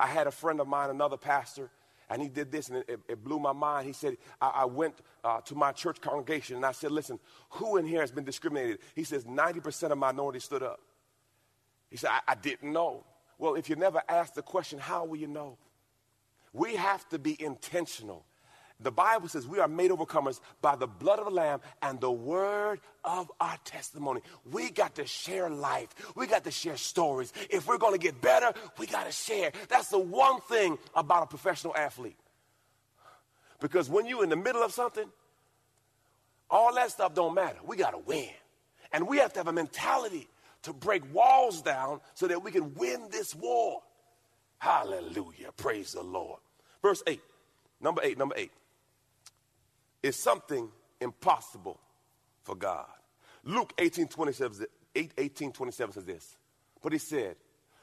I 0.00 0.08
had 0.08 0.26
a 0.26 0.32
friend 0.32 0.60
of 0.60 0.66
mine, 0.66 0.90
another 0.90 1.16
pastor, 1.16 1.70
and 2.10 2.22
he 2.22 2.28
did 2.28 2.50
this, 2.50 2.68
and 2.68 2.84
it, 2.88 3.00
it 3.08 3.22
blew 3.22 3.38
my 3.38 3.52
mind. 3.52 3.86
He 3.86 3.92
said, 3.92 4.16
I, 4.40 4.48
I 4.48 4.64
went 4.64 4.94
uh, 5.22 5.40
to 5.42 5.54
my 5.54 5.72
church 5.72 6.00
congregation, 6.00 6.56
and 6.56 6.64
I 6.64 6.72
said, 6.72 6.90
Listen, 6.90 7.18
who 7.50 7.76
in 7.76 7.86
here 7.86 8.00
has 8.00 8.10
been 8.10 8.24
discriminated? 8.24 8.78
He 8.94 9.04
says, 9.04 9.24
90% 9.24 9.90
of 9.90 9.98
minorities 9.98 10.44
stood 10.44 10.62
up. 10.62 10.80
He 11.90 11.96
said, 11.96 12.10
I, 12.10 12.32
I 12.32 12.34
didn't 12.34 12.72
know. 12.72 13.04
Well, 13.38 13.54
if 13.54 13.68
you 13.68 13.76
never 13.76 14.02
ask 14.08 14.34
the 14.34 14.42
question, 14.42 14.78
how 14.78 15.04
will 15.04 15.16
you 15.16 15.28
know? 15.28 15.58
We 16.52 16.76
have 16.76 17.08
to 17.10 17.18
be 17.18 17.40
intentional. 17.42 18.24
The 18.80 18.92
Bible 18.92 19.28
says 19.28 19.46
we 19.46 19.58
are 19.58 19.66
made 19.66 19.90
overcomers 19.90 20.40
by 20.62 20.76
the 20.76 20.86
blood 20.86 21.18
of 21.18 21.24
the 21.24 21.32
Lamb 21.32 21.60
and 21.82 22.00
the 22.00 22.12
word 22.12 22.80
of 23.04 23.30
our 23.40 23.56
testimony. 23.64 24.20
We 24.52 24.70
got 24.70 24.94
to 24.96 25.06
share 25.06 25.50
life. 25.50 25.88
We 26.14 26.28
got 26.28 26.44
to 26.44 26.52
share 26.52 26.76
stories. 26.76 27.32
If 27.50 27.66
we're 27.66 27.78
going 27.78 27.94
to 27.94 27.98
get 27.98 28.20
better, 28.20 28.52
we 28.78 28.86
got 28.86 29.06
to 29.06 29.12
share. 29.12 29.50
That's 29.68 29.88
the 29.88 29.98
one 29.98 30.40
thing 30.42 30.78
about 30.94 31.24
a 31.24 31.26
professional 31.26 31.74
athlete. 31.76 32.16
Because 33.60 33.90
when 33.90 34.06
you're 34.06 34.22
in 34.22 34.30
the 34.30 34.36
middle 34.36 34.62
of 34.62 34.72
something, 34.72 35.10
all 36.48 36.72
that 36.74 36.92
stuff 36.92 37.14
don't 37.14 37.34
matter. 37.34 37.58
We 37.66 37.76
got 37.76 37.90
to 37.90 37.98
win. 37.98 38.30
And 38.92 39.08
we 39.08 39.18
have 39.18 39.32
to 39.32 39.40
have 39.40 39.48
a 39.48 39.52
mentality 39.52 40.28
to 40.62 40.72
break 40.72 41.02
walls 41.12 41.62
down 41.62 42.00
so 42.14 42.28
that 42.28 42.44
we 42.44 42.52
can 42.52 42.74
win 42.74 43.08
this 43.10 43.34
war. 43.34 43.82
Hallelujah. 44.58 45.50
Praise 45.56 45.92
the 45.92 46.02
Lord. 46.02 46.38
Verse 46.80 47.02
8. 47.06 47.20
Number 47.80 48.02
8, 48.02 48.18
number 48.18 48.34
8. 48.36 48.50
Is 50.02 50.16
something 50.16 50.68
impossible 51.00 51.80
for 52.42 52.54
God. 52.54 52.86
Luke 53.44 53.72
18 53.78 54.08
27, 54.08 54.66
8, 54.94 55.12
18, 55.18 55.52
27 55.52 55.92
says 55.94 56.04
this. 56.04 56.36
But 56.82 56.92
he 56.92 56.98
said, 56.98 57.36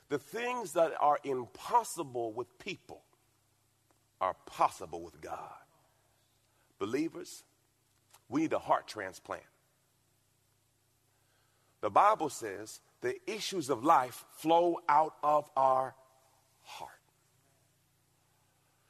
The 0.10 0.20
things 0.20 0.74
that 0.74 0.94
are 1.00 1.20
impossible 1.24 2.34
with 2.34 2.58
people 2.60 3.02
are 4.22 4.36
possible 4.46 5.02
with 5.02 5.20
God. 5.22 5.40
Believers, 6.80 7.44
we 8.30 8.42
need 8.42 8.54
a 8.54 8.60
heart 8.60 8.88
transplant. 8.88 9.44
The 11.82 11.90
Bible 11.90 12.30
says 12.30 12.82
the 13.02 13.16
issues 13.30 13.70
of 13.70 13.84
life 13.84 14.26
flow 14.38 14.80
out 14.90 15.16
of 15.22 15.50
our 15.56 15.94
heart. 16.64 16.92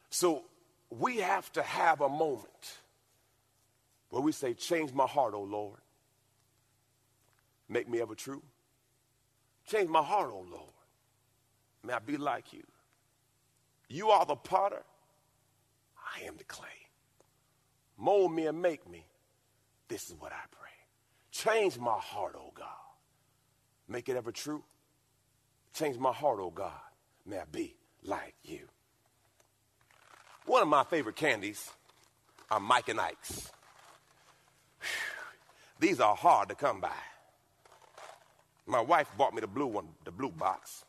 So 0.09 0.45
we 0.89 1.17
have 1.17 1.51
to 1.53 1.61
have 1.61 1.99
a 1.99 2.07
moment 2.07 2.79
where 4.15 4.23
we 4.23 4.31
say, 4.31 4.53
Change 4.53 4.93
my 4.93 5.05
heart, 5.05 5.33
O 5.33 5.41
Lord. 5.41 5.81
Make 7.67 7.89
me 7.89 7.99
ever 7.99 8.15
true. 8.15 8.41
Change 9.67 9.89
my 9.89 10.01
heart, 10.01 10.29
O 10.31 10.45
Lord. 10.49 10.71
May 11.83 11.91
I 11.91 11.99
be 11.99 12.15
like 12.15 12.53
you. 12.53 12.63
You 13.89 14.11
are 14.11 14.25
the 14.25 14.37
potter, 14.37 14.83
I 16.15 16.23
am 16.25 16.37
the 16.37 16.45
clay. 16.45 16.69
Mold 17.97 18.31
me 18.31 18.47
and 18.47 18.61
make 18.61 18.89
me. 18.89 19.05
This 19.89 20.07
is 20.07 20.15
what 20.17 20.31
I 20.31 20.45
pray. 20.49 20.69
Change 21.31 21.77
my 21.77 21.97
heart, 21.99 22.35
O 22.37 22.53
God. 22.55 22.67
Make 23.89 24.07
it 24.07 24.15
ever 24.15 24.31
true. 24.31 24.63
Change 25.73 25.97
my 25.97 26.13
heart, 26.13 26.39
oh 26.41 26.51
God. 26.51 26.71
May 27.25 27.39
I 27.39 27.43
be 27.51 27.75
like 28.01 28.33
you. 28.45 28.61
One 30.45 30.61
of 30.61 30.69
my 30.69 30.85
favorite 30.85 31.17
candies 31.17 31.69
are 32.49 32.61
Mike 32.61 32.87
and 32.87 33.01
Ike's. 33.01 33.51
These 35.79 35.99
are 35.99 36.15
hard 36.15 36.49
to 36.49 36.55
come 36.55 36.79
by. 36.79 36.89
My 38.65 38.81
wife 38.81 39.09
bought 39.17 39.33
me 39.33 39.41
the 39.41 39.47
blue 39.47 39.67
one, 39.67 39.89
the 40.03 40.11
blue 40.11 40.31
box. 40.31 40.85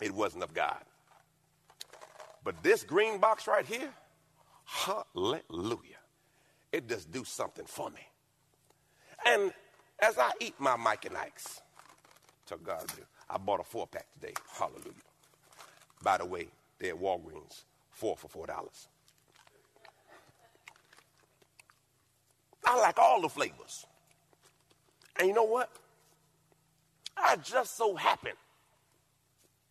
It 0.00 0.12
wasn't 0.12 0.42
of 0.42 0.54
God. 0.54 0.82
But 2.42 2.62
this 2.62 2.82
green 2.82 3.18
box 3.18 3.46
right 3.46 3.66
here, 3.66 3.90
hallelujah. 4.64 6.00
It 6.72 6.88
just 6.88 7.12
do 7.12 7.24
something 7.24 7.66
for 7.66 7.90
me. 7.90 8.00
And 9.26 9.52
as 10.00 10.18
I 10.18 10.30
eat 10.40 10.54
my 10.58 10.76
Mike 10.76 11.04
and 11.04 11.16
Ike's, 11.16 11.60
to 12.50 12.56
God. 12.56 12.84
I 13.28 13.38
bought 13.38 13.60
a 13.60 13.64
four 13.64 13.86
pack 13.86 14.06
today. 14.12 14.34
Hallelujah. 14.58 14.92
By 16.02 16.18
the 16.18 16.26
way, 16.26 16.48
they're 16.80 16.96
Walgreens, 16.96 17.62
four 17.90 18.16
for 18.16 18.28
four 18.28 18.46
dollars. 18.46 18.88
Like 22.80 22.98
all 22.98 23.20
the 23.20 23.28
flavors. 23.28 23.86
And 25.18 25.28
you 25.28 25.34
know 25.34 25.44
what? 25.44 25.70
I 27.16 27.36
just 27.36 27.76
so 27.76 27.96
happen 27.96 28.32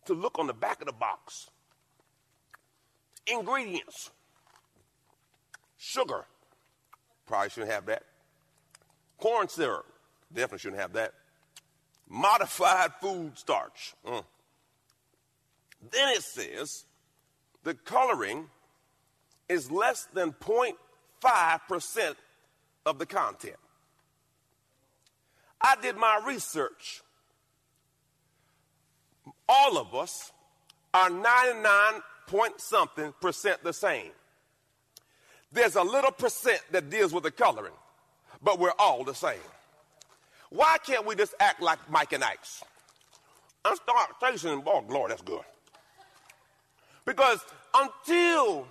to 0.06 0.14
look 0.14 0.38
on 0.38 0.46
the 0.46 0.54
back 0.54 0.80
of 0.80 0.86
the 0.86 0.92
box. 0.92 1.50
Ingredients 3.26 4.10
sugar, 5.76 6.24
probably 7.26 7.50
shouldn't 7.50 7.72
have 7.72 7.86
that. 7.86 8.04
Corn 9.18 9.48
syrup, 9.48 9.86
Definitely 10.32 10.58
shouldn't 10.58 10.80
have 10.80 10.92
that. 10.92 11.12
Modified 12.08 12.92
food 13.00 13.32
starch. 13.36 13.94
Mm. 14.06 14.24
Then 15.90 16.08
it 16.10 16.22
says 16.22 16.84
the 17.64 17.74
coloring 17.74 18.46
is 19.48 19.70
less 19.70 20.06
than 20.12 20.32
0.5% 20.32 22.14
of 22.90 22.98
the 22.98 23.06
content. 23.06 23.56
I 25.60 25.76
did 25.80 25.96
my 25.96 26.20
research. 26.26 27.02
All 29.48 29.78
of 29.78 29.94
us 29.94 30.32
are 30.92 31.08
99 31.08 31.64
point 32.26 32.60
something 32.60 33.14
percent 33.20 33.62
the 33.62 33.72
same. 33.72 34.10
There's 35.52 35.76
a 35.76 35.82
little 35.82 36.12
percent 36.12 36.60
that 36.70 36.90
deals 36.90 37.12
with 37.12 37.24
the 37.24 37.30
coloring, 37.30 37.72
but 38.42 38.58
we're 38.58 38.72
all 38.78 39.04
the 39.04 39.14
same. 39.14 39.38
Why 40.50 40.78
can't 40.84 41.06
we 41.06 41.14
just 41.14 41.34
act 41.40 41.60
like 41.62 41.78
Mike 41.90 42.12
and 42.12 42.22
Ike's? 42.22 42.62
And 43.64 43.76
start 43.76 44.10
tasting, 44.20 44.62
oh, 44.66 44.84
Lord, 44.88 45.10
that's 45.10 45.22
good. 45.22 45.42
Because 47.04 47.40
until 47.74 48.66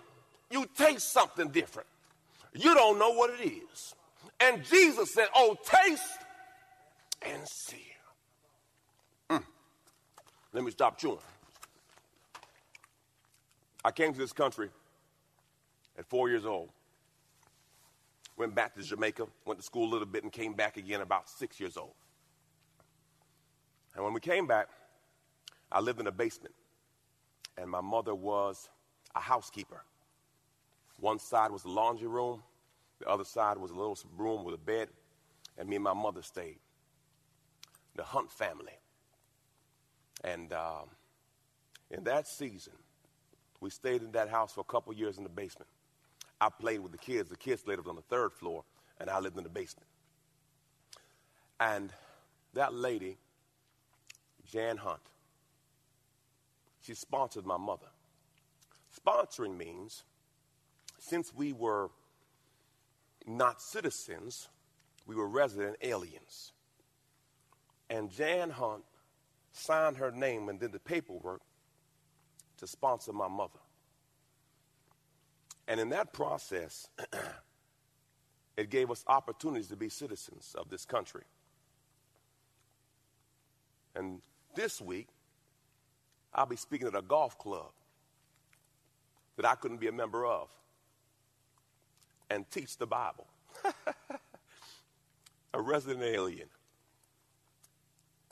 you 0.49 0.65
taste 0.77 1.11
something 1.11 1.49
different, 1.49 1.87
you 2.53 2.73
don't 2.73 2.97
know 2.97 3.11
what 3.11 3.29
it 3.39 3.45
is. 3.45 3.93
And 4.41 4.63
Jesus 4.63 5.13
said, 5.13 5.27
Oh, 5.35 5.57
taste 5.63 6.03
and 7.21 7.47
see. 7.47 7.85
Mm. 9.29 9.43
Let 10.53 10.63
me 10.63 10.71
stop 10.71 10.97
chewing. 10.97 11.19
I 13.83 13.91
came 13.91 14.13
to 14.13 14.19
this 14.19 14.33
country 14.33 14.69
at 15.97 16.05
four 16.05 16.29
years 16.29 16.45
old 16.45 16.69
went 18.39 18.55
back 18.55 18.73
to 18.73 18.81
Jamaica, 18.81 19.27
went 19.45 19.59
to 19.59 19.65
school 19.65 19.87
a 19.87 19.91
little 19.91 20.07
bit, 20.07 20.23
and 20.23 20.31
came 20.31 20.53
back 20.53 20.77
again 20.77 21.01
about 21.01 21.29
six 21.29 21.59
years 21.59 21.75
old. 21.75 21.93
And 23.93 24.03
when 24.03 24.13
we 24.13 24.21
came 24.21 24.47
back, 24.47 24.69
I 25.71 25.81
lived 25.81 25.99
in 25.99 26.07
a 26.07 26.11
basement, 26.11 26.55
and 27.57 27.69
my 27.69 27.81
mother 27.81 28.15
was 28.15 28.69
a 29.13 29.19
housekeeper. 29.19 29.83
One 30.99 31.19
side 31.19 31.51
was 31.51 31.63
the 31.63 31.69
laundry 31.69 32.07
room, 32.07 32.41
the 32.99 33.07
other 33.07 33.23
side 33.23 33.57
was 33.57 33.71
a 33.71 33.75
little 33.75 33.97
room 34.17 34.43
with 34.43 34.55
a 34.55 34.57
bed, 34.57 34.89
and 35.57 35.67
me 35.67 35.75
and 35.75 35.83
my 35.83 35.93
mother 35.93 36.21
stayed. 36.21 36.59
The 37.95 38.03
Hunt 38.03 38.31
family. 38.31 38.77
And 40.23 40.51
um, 40.53 40.89
in 41.91 42.03
that 42.03 42.27
season, 42.27 42.73
we 43.61 43.69
stayed 43.69 44.01
in 44.01 44.11
that 44.11 44.29
house 44.29 44.53
for 44.53 44.61
a 44.61 44.71
couple 44.71 44.93
years 44.93 45.17
in 45.17 45.23
the 45.23 45.29
basement. 45.29 45.69
I 46.41 46.49
played 46.49 46.79
with 46.79 46.91
the 46.91 46.97
kids. 46.97 47.29
The 47.29 47.37
kids 47.37 47.67
lived 47.67 47.87
on 47.87 47.95
the 47.95 48.01
third 48.03 48.33
floor, 48.33 48.63
and 48.99 49.09
I 49.09 49.19
lived 49.19 49.37
in 49.37 49.43
the 49.43 49.49
basement. 49.49 49.87
And 51.59 51.91
that 52.53 52.73
lady, 52.73 53.17
Jan 54.49 54.77
Hunt, 54.77 55.01
she 56.81 56.93
sponsored 56.93 57.45
my 57.45 57.57
mother. 57.57 57.87
Sponsoring 59.05 59.57
means 59.57 60.03
since 60.97 61.33
we 61.33 61.53
were 61.53 61.89
not 63.25 63.61
citizens, 63.61 64.49
we 65.05 65.15
were 65.15 65.27
resident 65.27 65.77
aliens. 65.81 66.53
And 67.89 68.09
Jan 68.11 68.49
Hunt 68.49 68.83
signed 69.51 69.97
her 69.97 70.11
name 70.11 70.49
and 70.49 70.59
did 70.59 70.71
the 70.71 70.79
paperwork 70.79 71.41
to 72.57 72.67
sponsor 72.67 73.13
my 73.13 73.27
mother. 73.27 73.59
And 75.67 75.79
in 75.79 75.89
that 75.89 76.13
process, 76.13 76.87
it 78.57 78.69
gave 78.69 78.91
us 78.91 79.03
opportunities 79.07 79.67
to 79.67 79.75
be 79.75 79.89
citizens 79.89 80.55
of 80.57 80.69
this 80.69 80.85
country. 80.85 81.23
And 83.95 84.21
this 84.55 84.81
week, 84.81 85.07
I'll 86.33 86.45
be 86.45 86.55
speaking 86.55 86.87
at 86.87 86.95
a 86.95 87.01
golf 87.01 87.37
club 87.37 87.71
that 89.35 89.45
I 89.45 89.55
couldn't 89.55 89.79
be 89.79 89.87
a 89.87 89.91
member 89.91 90.25
of 90.25 90.49
and 92.29 92.49
teach 92.51 92.77
the 92.77 92.87
Bible. 92.87 93.27
a 95.53 95.61
resident 95.61 96.03
alien. 96.03 96.47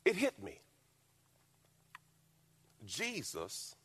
It 0.06 0.16
hit 0.16 0.42
me. 0.42 0.60
Jesus 2.86 3.76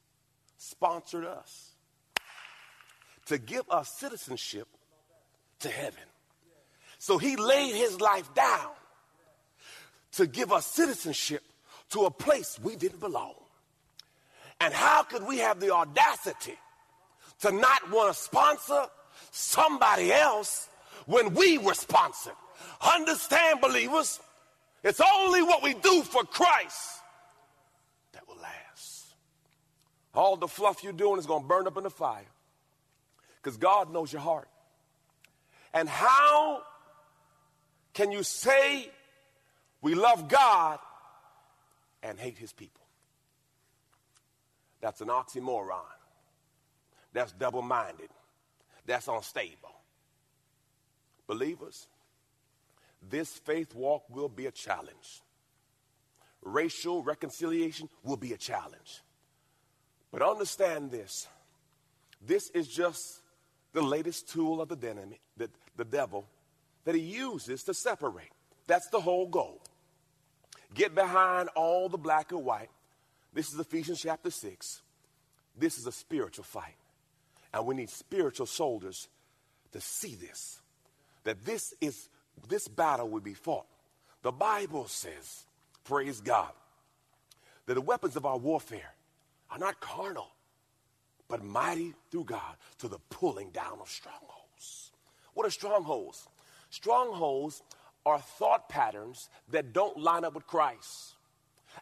sponsored 0.57 1.25
us 1.25 1.73
to 3.27 3.39
give 3.39 3.69
us 3.71 3.93
citizenship 3.93 4.69
to 5.61 5.69
heaven. 5.69 6.05
So 6.99 7.19
he 7.19 7.37
laid 7.37 7.75
his 7.75 8.01
life 8.01 8.33
down 8.35 8.71
to 10.13 10.27
give 10.27 10.53
us 10.53 10.67
citizenship 10.67 11.43
to 11.91 12.05
a 12.05 12.11
place 12.11 12.59
we 12.63 12.77
didn't 12.77 13.01
belong. 13.01 13.35
And 14.61 14.73
how 14.73 15.03
could 15.03 15.27
we 15.27 15.39
have 15.39 15.59
the 15.59 15.75
audacity 15.75 16.57
to 17.41 17.51
not 17.51 17.91
want 17.91 18.15
to 18.15 18.23
sponsor 18.23 18.87
somebody 19.31 20.13
else 20.13 20.69
when 21.07 21.35
we 21.35 21.59
were 21.59 21.75
sponsored? 21.75 22.35
Understand, 22.81 23.61
believers, 23.61 24.21
it's 24.83 25.01
only 25.01 25.43
what 25.43 25.63
we 25.63 25.75
do 25.75 26.03
for 26.03 26.25
Christ 26.25 27.01
that 28.13 28.27
will 28.27 28.37
last. 28.37 29.15
All 30.15 30.37
the 30.37 30.49
fluff 30.49 30.83
you're 30.83 30.93
doing 30.93 31.19
is 31.19 31.27
going 31.27 31.43
to 31.43 31.49
burn 31.49 31.67
up 31.67 31.77
in 31.77 31.85
the 31.85 31.91
fire 31.91 32.27
because 33.41 33.57
God 33.57 33.93
knows 33.93 34.13
your 34.13 34.23
heart. 34.23 34.49
And 35.73 35.89
how 35.89 36.63
can 37.95 38.13
you 38.13 38.23
say 38.23 38.91
we 39.81 39.95
love 39.95 40.29
God 40.29 40.79
and 42.03 42.19
hate 42.19 42.39
his 42.39 42.53
people? 42.53 42.83
That's 44.81 45.01
an 45.01 45.09
oxymoron. 45.09 45.81
That's 47.13 47.33
double 47.33 47.63
minded. 47.63 48.09
That's 48.87 49.09
unstable. 49.09 49.75
Believers, 51.27 51.87
this 53.09 53.31
faith 53.31 53.75
walk 53.75 54.05
will 54.11 54.29
be 54.29 54.47
a 54.47 54.51
challenge. 54.51 55.23
Racial 56.43 57.03
reconciliation 57.03 57.89
will 58.03 58.17
be 58.17 58.33
a 58.33 58.37
challenge. 58.37 59.03
But 60.11 60.23
understand 60.23 60.91
this 60.91 61.29
this 62.25 62.51
is 62.51 62.69
just 62.69 63.21
the 63.73 63.83
latest 63.83 64.29
tool 64.29 64.61
of 64.61 64.69
the, 64.69 64.89
enemy, 64.89 65.21
the, 65.37 65.51
the 65.77 65.85
devil 65.85 66.27
that 66.85 66.95
he 66.95 67.01
uses 67.01 67.63
to 67.65 67.75
separate. 67.75 68.31
That's 68.67 68.89
the 68.89 69.01
whole 69.01 69.27
goal. 69.27 69.61
Get 70.75 70.95
behind 70.95 71.49
all 71.57 71.89
the 71.89 71.99
black 71.99 72.33
and 72.33 72.45
white. 72.45 72.71
This 73.33 73.53
is 73.53 73.59
Ephesians 73.59 74.01
chapter 74.01 74.31
6. 74.31 74.83
This 75.57 75.79
is 75.79 75.87
a 75.87 75.93
spiritual 75.93 76.45
fight. 76.45 76.77
And 77.53 77.67
we 77.67 77.75
need 77.75 77.91
spiritual 77.91 78.47
soldiers 78.47 79.09
to 79.73 79.81
see 79.81 80.15
this. 80.15 80.61
That 81.25 81.45
this 81.45 81.75
is 81.81 82.09
this 82.49 82.67
battle 82.67 83.09
will 83.09 83.21
be 83.21 83.35
fought. 83.35 83.67
The 84.23 84.33
Bible 84.33 84.87
says, 84.87 85.45
praise 85.85 86.21
God, 86.21 86.51
that 87.67 87.75
the 87.75 87.81
weapons 87.81 88.17
of 88.17 88.25
our 88.25 88.39
warfare 88.39 88.95
are 89.51 89.59
not 89.59 89.81
carnal, 89.81 90.29
but 91.29 91.45
mighty 91.45 91.95
through 92.11 92.25
God 92.25 92.57
to 92.79 92.89
the 92.89 92.99
pulling 93.11 93.51
down 93.51 93.79
of 93.81 93.89
strongholds. 93.89 94.93
What 95.35 95.47
are 95.47 95.51
strongholds? 95.51 96.29
Strongholds 96.71 97.63
are 98.05 98.19
thought 98.19 98.69
patterns 98.69 99.29
that 99.51 99.73
don't 99.73 99.99
line 99.99 100.25
up 100.25 100.35
with 100.35 100.47
Christ. 100.47 101.15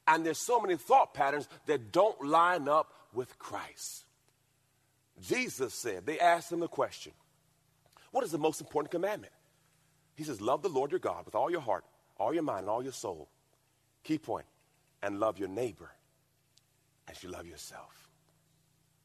And 0.06 0.24
there's 0.24 0.38
so 0.38 0.60
many 0.60 0.76
thought 0.76 1.14
patterns 1.14 1.48
that 1.66 1.92
don't 1.92 2.24
line 2.24 2.68
up 2.68 2.92
with 3.12 3.38
Christ. 3.38 4.04
Jesus 5.20 5.74
said, 5.74 6.06
they 6.06 6.18
asked 6.18 6.50
him 6.50 6.60
the 6.60 6.68
question, 6.68 7.12
What 8.10 8.24
is 8.24 8.30
the 8.30 8.38
most 8.38 8.60
important 8.60 8.90
commandment? 8.90 9.32
He 10.14 10.24
says, 10.24 10.40
Love 10.40 10.62
the 10.62 10.68
Lord 10.68 10.90
your 10.90 11.00
God 11.00 11.24
with 11.26 11.34
all 11.34 11.50
your 11.50 11.60
heart, 11.60 11.84
all 12.18 12.32
your 12.32 12.42
mind, 12.42 12.60
and 12.60 12.68
all 12.68 12.82
your 12.82 12.92
soul. 12.92 13.28
Key 14.02 14.18
point, 14.18 14.46
and 15.02 15.20
love 15.20 15.38
your 15.38 15.48
neighbor 15.48 15.90
as 17.08 17.22
you 17.22 17.30
love 17.30 17.46
yourself. 17.46 18.08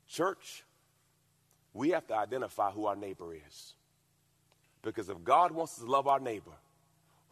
Church, 0.08 0.64
we 1.74 1.90
have 1.90 2.08
to 2.08 2.16
identify 2.16 2.72
who 2.72 2.86
our 2.86 2.96
neighbor 2.96 3.34
is. 3.34 3.74
Because 4.82 5.10
if 5.10 5.24
God 5.24 5.52
wants 5.52 5.74
us 5.74 5.80
to 5.80 5.92
love 5.92 6.08
our 6.08 6.20
neighbor, 6.20 6.52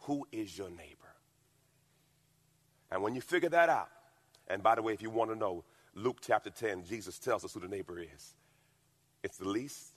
who 0.00 0.26
is 0.32 0.56
your 0.58 0.70
neighbor? 0.70 1.14
And 2.90 3.02
when 3.02 3.14
you 3.14 3.20
figure 3.20 3.48
that 3.48 3.68
out, 3.68 3.88
and 4.48 4.62
by 4.62 4.74
the 4.74 4.82
way, 4.82 4.92
if 4.92 5.00
you 5.00 5.10
want 5.10 5.30
to 5.30 5.36
know, 5.36 5.64
Luke 5.94 6.18
chapter 6.20 6.50
10, 6.50 6.84
Jesus 6.84 7.18
tells 7.18 7.44
us 7.44 7.54
who 7.54 7.60
the 7.60 7.68
neighbor 7.68 7.98
is. 7.98 8.34
It's 9.24 9.38
the 9.38 9.48
least, 9.48 9.96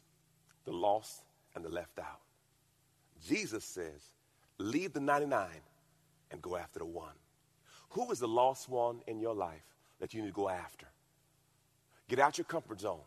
the 0.63 0.71
lost, 0.71 1.21
and 1.53 1.63
the 1.63 1.69
left 1.69 1.99
out. 1.99 2.21
Jesus 3.27 3.65
says, 3.65 4.13
leave 4.57 4.93
the 4.93 5.01
99 5.01 5.47
and 6.31 6.41
go 6.41 6.55
after 6.55 6.79
the 6.79 6.85
one. 6.85 7.13
Who 7.89 8.09
is 8.11 8.19
the 8.19 8.27
lost 8.27 8.69
one 8.69 9.01
in 9.05 9.19
your 9.19 9.35
life 9.35 9.65
that 9.99 10.13
you 10.13 10.21
need 10.21 10.29
to 10.29 10.33
go 10.33 10.49
after? 10.49 10.87
Get 12.07 12.19
out 12.19 12.37
your 12.37 12.45
comfort 12.45 12.79
zone 12.79 13.01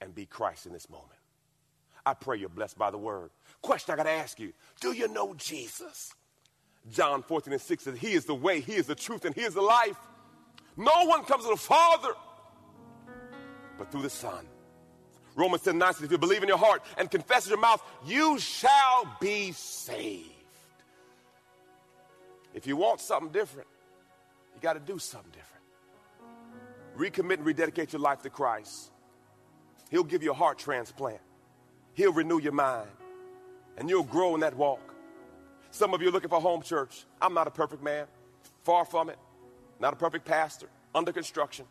and 0.00 0.14
be 0.14 0.26
Christ 0.26 0.66
in 0.66 0.72
this 0.72 0.88
moment. 0.88 1.10
I 2.06 2.14
pray 2.14 2.38
you're 2.38 2.48
blessed 2.48 2.78
by 2.78 2.90
the 2.90 2.98
word. 2.98 3.30
Question 3.62 3.94
I 3.94 3.96
got 3.96 4.04
to 4.04 4.10
ask 4.10 4.38
you 4.38 4.52
Do 4.80 4.92
you 4.92 5.08
know 5.08 5.34
Jesus? 5.34 6.14
John 6.92 7.22
14 7.22 7.52
and 7.52 7.62
6 7.62 7.82
says, 7.82 7.98
He 7.98 8.12
is 8.12 8.26
the 8.26 8.34
way, 8.34 8.60
He 8.60 8.74
is 8.74 8.86
the 8.86 8.94
truth, 8.94 9.24
and 9.24 9.34
He 9.34 9.40
is 9.40 9.54
the 9.54 9.62
life. 9.62 9.96
No 10.76 11.06
one 11.06 11.24
comes 11.24 11.44
to 11.44 11.50
the 11.50 11.56
Father 11.56 12.12
but 13.78 13.90
through 13.90 14.02
the 14.02 14.10
Son. 14.10 14.46
Romans 15.36 15.62
10 15.62 15.78
9 15.78 15.94
says, 15.94 16.02
If 16.02 16.12
you 16.12 16.18
believe 16.18 16.42
in 16.42 16.48
your 16.48 16.58
heart 16.58 16.82
and 16.96 17.10
confess 17.10 17.46
in 17.46 17.50
your 17.50 17.60
mouth, 17.60 17.82
you 18.06 18.38
shall 18.38 19.16
be 19.20 19.52
saved. 19.52 20.30
If 22.52 22.66
you 22.66 22.76
want 22.76 23.00
something 23.00 23.32
different, 23.32 23.66
you 24.54 24.60
got 24.60 24.74
to 24.74 24.80
do 24.80 24.98
something 24.98 25.32
different. 25.32 25.54
Recommit 26.96 27.38
and 27.38 27.46
rededicate 27.46 27.92
your 27.92 28.00
life 28.00 28.22
to 28.22 28.30
Christ. 28.30 28.92
He'll 29.90 30.04
give 30.04 30.22
you 30.22 30.30
a 30.30 30.34
heart 30.34 30.58
transplant, 30.58 31.20
He'll 31.94 32.12
renew 32.12 32.40
your 32.40 32.52
mind, 32.52 32.88
and 33.76 33.90
you'll 33.90 34.04
grow 34.04 34.34
in 34.34 34.40
that 34.40 34.56
walk. 34.56 34.94
Some 35.72 35.92
of 35.92 36.00
you 36.00 36.08
are 36.08 36.12
looking 36.12 36.30
for 36.30 36.40
home 36.40 36.62
church. 36.62 37.04
I'm 37.20 37.34
not 37.34 37.48
a 37.48 37.50
perfect 37.50 37.82
man, 37.82 38.06
far 38.62 38.84
from 38.84 39.10
it, 39.10 39.18
not 39.80 39.92
a 39.92 39.96
perfect 39.96 40.24
pastor, 40.24 40.68
under 40.94 41.12
construction. 41.12 41.66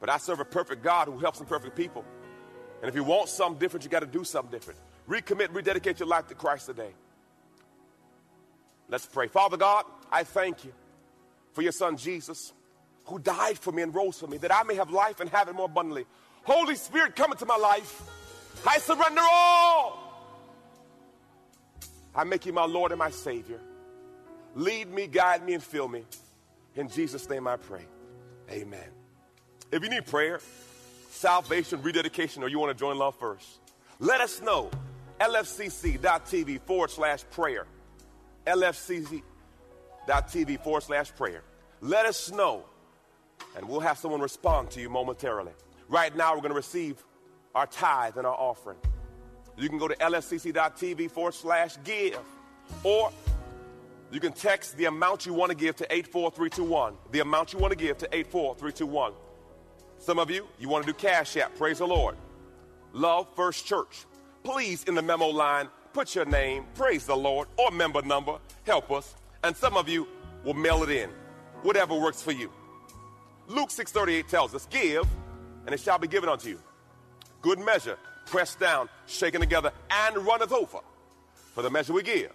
But 0.00 0.08
I 0.08 0.16
serve 0.16 0.40
a 0.40 0.44
perfect 0.46 0.82
God 0.82 1.08
who 1.08 1.18
helps 1.18 1.40
imperfect 1.40 1.76
people. 1.76 2.02
And 2.80 2.88
if 2.88 2.94
you 2.94 3.04
want 3.04 3.28
something 3.28 3.58
different, 3.58 3.84
you 3.84 3.90
got 3.90 4.00
to 4.00 4.06
do 4.06 4.24
something 4.24 4.50
different. 4.50 4.78
Recommit, 5.08 5.54
rededicate 5.54 6.00
your 6.00 6.08
life 6.08 6.28
to 6.28 6.34
Christ 6.34 6.66
today. 6.66 6.90
Let's 8.88 9.06
pray. 9.06 9.28
Father 9.28 9.56
God, 9.56 9.84
I 10.10 10.24
thank 10.24 10.64
you 10.64 10.72
for 11.52 11.62
your 11.62 11.72
son 11.72 11.96
Jesus, 11.96 12.52
who 13.04 13.18
died 13.18 13.58
for 13.58 13.72
me 13.72 13.82
and 13.82 13.94
rose 13.94 14.18
for 14.18 14.26
me, 14.26 14.38
that 14.38 14.54
I 14.54 14.62
may 14.62 14.76
have 14.76 14.90
life 14.90 15.20
and 15.20 15.28
have 15.30 15.48
it 15.48 15.54
more 15.54 15.66
abundantly. 15.66 16.06
Holy 16.44 16.74
Spirit, 16.74 17.16
come 17.16 17.32
into 17.32 17.46
my 17.46 17.56
life. 17.56 18.02
I 18.66 18.78
surrender 18.78 19.20
all. 19.20 20.06
I 22.14 22.24
make 22.24 22.46
you 22.46 22.52
my 22.52 22.64
Lord 22.64 22.92
and 22.92 22.98
my 22.98 23.10
Savior. 23.10 23.60
Lead 24.54 24.92
me, 24.92 25.06
guide 25.06 25.44
me, 25.44 25.54
and 25.54 25.62
fill 25.62 25.88
me. 25.88 26.04
In 26.74 26.88
Jesus' 26.88 27.28
name 27.28 27.46
I 27.46 27.56
pray. 27.56 27.84
Amen. 28.50 28.88
If 29.70 29.82
you 29.82 29.88
need 29.88 30.06
prayer, 30.06 30.40
salvation, 31.10 31.82
rededication, 31.82 32.42
or 32.42 32.48
you 32.48 32.58
want 32.58 32.76
to 32.76 32.78
join 32.78 32.96
Love 32.96 33.14
First, 33.16 33.60
let 33.98 34.20
us 34.20 34.40
know. 34.40 34.70
LFCC.tv 35.20 36.60
forward 36.62 36.90
slash 36.90 37.24
prayer. 37.30 37.66
LFCC.tv 38.46 39.22
forward 40.62 40.82
slash 40.82 41.14
prayer. 41.14 41.42
Let 41.82 42.06
us 42.06 42.32
know, 42.32 42.64
and 43.56 43.68
we'll 43.68 43.80
have 43.80 43.98
someone 43.98 44.20
respond 44.20 44.70
to 44.70 44.80
you 44.80 44.88
momentarily. 44.88 45.52
Right 45.88 46.16
now, 46.16 46.34
we're 46.34 46.40
going 46.40 46.50
to 46.50 46.56
receive 46.56 47.04
our 47.54 47.66
tithe 47.66 48.16
and 48.16 48.26
our 48.26 48.34
offering. 48.34 48.78
You 49.58 49.68
can 49.68 49.78
go 49.78 49.88
to 49.88 49.96
lfcc.tv 49.96 51.10
forward 51.10 51.34
slash 51.34 51.76
give, 51.84 52.18
or 52.82 53.12
you 54.10 54.20
can 54.20 54.32
text 54.32 54.76
the 54.76 54.86
amount 54.86 55.26
you 55.26 55.34
want 55.34 55.50
to 55.50 55.56
give 55.56 55.76
to 55.76 55.84
84321. 55.92 56.94
The 57.12 57.20
amount 57.20 57.52
you 57.52 57.58
want 57.58 57.72
to 57.72 57.76
give 57.76 57.98
to 57.98 58.06
84321. 58.06 59.12
Some 60.00 60.18
of 60.18 60.30
you, 60.30 60.48
you 60.58 60.70
want 60.70 60.86
to 60.86 60.92
do 60.92 60.98
Cash 60.98 61.36
App. 61.36 61.54
Praise 61.56 61.78
the 61.78 61.86
Lord. 61.86 62.16
Love 62.94 63.28
First 63.36 63.66
Church. 63.66 64.06
Please, 64.42 64.82
in 64.84 64.94
the 64.94 65.02
memo 65.02 65.26
line, 65.26 65.68
put 65.92 66.14
your 66.14 66.24
name, 66.24 66.64
praise 66.74 67.04
the 67.04 67.14
Lord, 67.14 67.48
or 67.58 67.70
member 67.70 68.00
number. 68.00 68.38
Help 68.64 68.90
us. 68.90 69.14
And 69.44 69.54
some 69.54 69.76
of 69.76 69.90
you 69.90 70.08
will 70.42 70.54
mail 70.54 70.82
it 70.82 70.88
in. 70.88 71.10
Whatever 71.62 71.94
works 72.00 72.22
for 72.22 72.32
you. 72.32 72.50
Luke 73.46 73.70
6:38 73.70 74.26
tells 74.26 74.54
us, 74.54 74.66
"Give, 74.70 75.06
and 75.66 75.74
it 75.74 75.80
shall 75.80 75.98
be 75.98 76.08
given 76.08 76.30
unto 76.30 76.48
you. 76.48 76.62
Good 77.42 77.58
measure, 77.58 77.98
pressed 78.24 78.58
down, 78.58 78.88
shaken 79.06 79.40
together, 79.42 79.70
and 79.90 80.16
runneth 80.26 80.52
over. 80.52 80.80
For 81.54 81.60
the 81.60 81.70
measure 81.70 81.92
we 81.92 82.02
give 82.02 82.32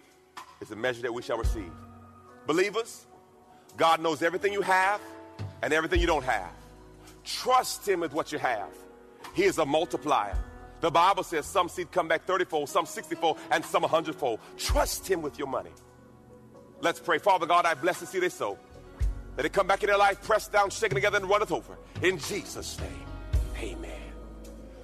is 0.61 0.69
the 0.69 0.75
measure 0.75 1.01
that 1.01 1.13
we 1.13 1.23
shall 1.23 1.37
receive." 1.37 1.71
Believers, 2.45 3.07
God 3.75 4.01
knows 4.01 4.21
everything 4.21 4.53
you 4.53 4.61
have 4.61 5.01
and 5.63 5.73
everything 5.73 5.99
you 5.99 6.07
don't 6.07 6.23
have. 6.25 6.51
Trust 7.25 7.87
Him 7.87 7.99
with 7.99 8.13
what 8.13 8.31
you 8.31 8.37
have. 8.37 8.69
He 9.33 9.43
is 9.43 9.57
a 9.57 9.65
multiplier. 9.65 10.37
The 10.81 10.91
Bible 10.91 11.23
says 11.23 11.45
some 11.45 11.67
seed 11.67 11.91
come 11.91 12.07
back 12.07 12.25
30 12.25 12.45
fold, 12.45 12.69
some 12.69 12.85
60 12.85 13.15
fold, 13.15 13.39
and 13.51 13.65
some 13.65 13.81
100 13.81 14.15
fold. 14.15 14.39
Trust 14.57 15.07
Him 15.07 15.21
with 15.21 15.37
your 15.39 15.47
money. 15.47 15.71
Let's 16.81 16.99
pray. 16.99 17.17
Father 17.17 17.45
God, 17.45 17.65
I 17.65 17.73
bless 17.73 17.99
the 17.99 18.05
seed 18.05 18.21
they 18.21 18.29
sow. 18.29 18.57
Let 19.37 19.45
it 19.45 19.53
come 19.53 19.67
back 19.67 19.83
in 19.83 19.87
their 19.87 19.97
life, 19.97 20.21
pressed 20.21 20.53
down, 20.53 20.69
shaken 20.69 20.95
together, 20.95 21.17
and 21.17 21.27
runneth 21.27 21.51
over. 21.51 21.77
In 22.01 22.19
Jesus' 22.19 22.79
name, 22.79 23.05
amen. 23.59 23.91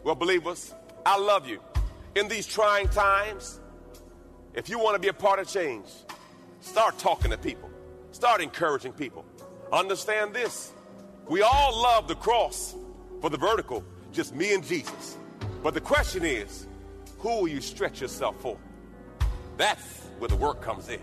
Well, 0.03 0.15
believers, 0.15 0.73
I 1.05 1.17
love 1.17 1.47
you. 1.47 1.61
In 2.15 2.27
these 2.27 2.47
trying 2.47 2.89
times, 2.89 3.59
if 4.53 4.67
you 4.67 4.79
want 4.79 4.95
to 4.95 4.99
be 4.99 5.07
a 5.07 5.13
part 5.13 5.39
of 5.39 5.47
change, 5.47 5.85
start 6.59 6.97
talking 6.97 7.31
to 7.31 7.37
people, 7.37 7.69
start 8.11 8.41
encouraging 8.41 8.93
people. 8.93 9.25
Understand 9.71 10.33
this 10.33 10.73
we 11.31 11.41
all 11.41 11.81
love 11.81 12.09
the 12.09 12.15
cross 12.15 12.75
for 13.21 13.29
the 13.29 13.37
vertical, 13.37 13.85
just 14.11 14.35
me 14.35 14.53
and 14.53 14.65
Jesus. 14.65 15.17
But 15.63 15.73
the 15.73 15.79
question 15.79 16.25
is, 16.25 16.67
who 17.19 17.29
will 17.29 17.47
you 17.47 17.61
stretch 17.61 18.01
yourself 18.01 18.35
for? 18.41 18.57
That's 19.55 20.01
where 20.19 20.27
the 20.27 20.35
work 20.35 20.61
comes 20.61 20.89
in. 20.89 20.99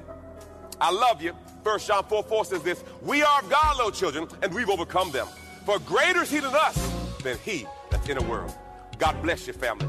I 0.83 0.93
love 0.93 1.23
you. 1.23 1.35
First 1.65 1.89
John 1.89 2.05
4 2.05 2.23
4 2.23 2.45
says 2.45 2.63
this 2.63 2.85
We 3.01 3.23
are 3.23 3.41
of 3.41 3.49
God, 3.49 3.77
little 3.79 3.91
children, 3.91 4.29
and 4.43 4.53
we've 4.53 4.69
overcome 4.69 5.11
them. 5.13 5.27
For 5.65 5.79
greater 5.79 6.21
is 6.21 6.31
he 6.31 6.41
than 6.41 6.55
us 6.55 6.77
than 7.23 7.39
he 7.39 7.67
that's 7.89 8.07
in 8.07 8.19
the 8.19 8.25
world. 8.25 8.55
God 8.99 9.23
bless 9.23 9.47
your 9.47 9.55
family. 9.55 9.89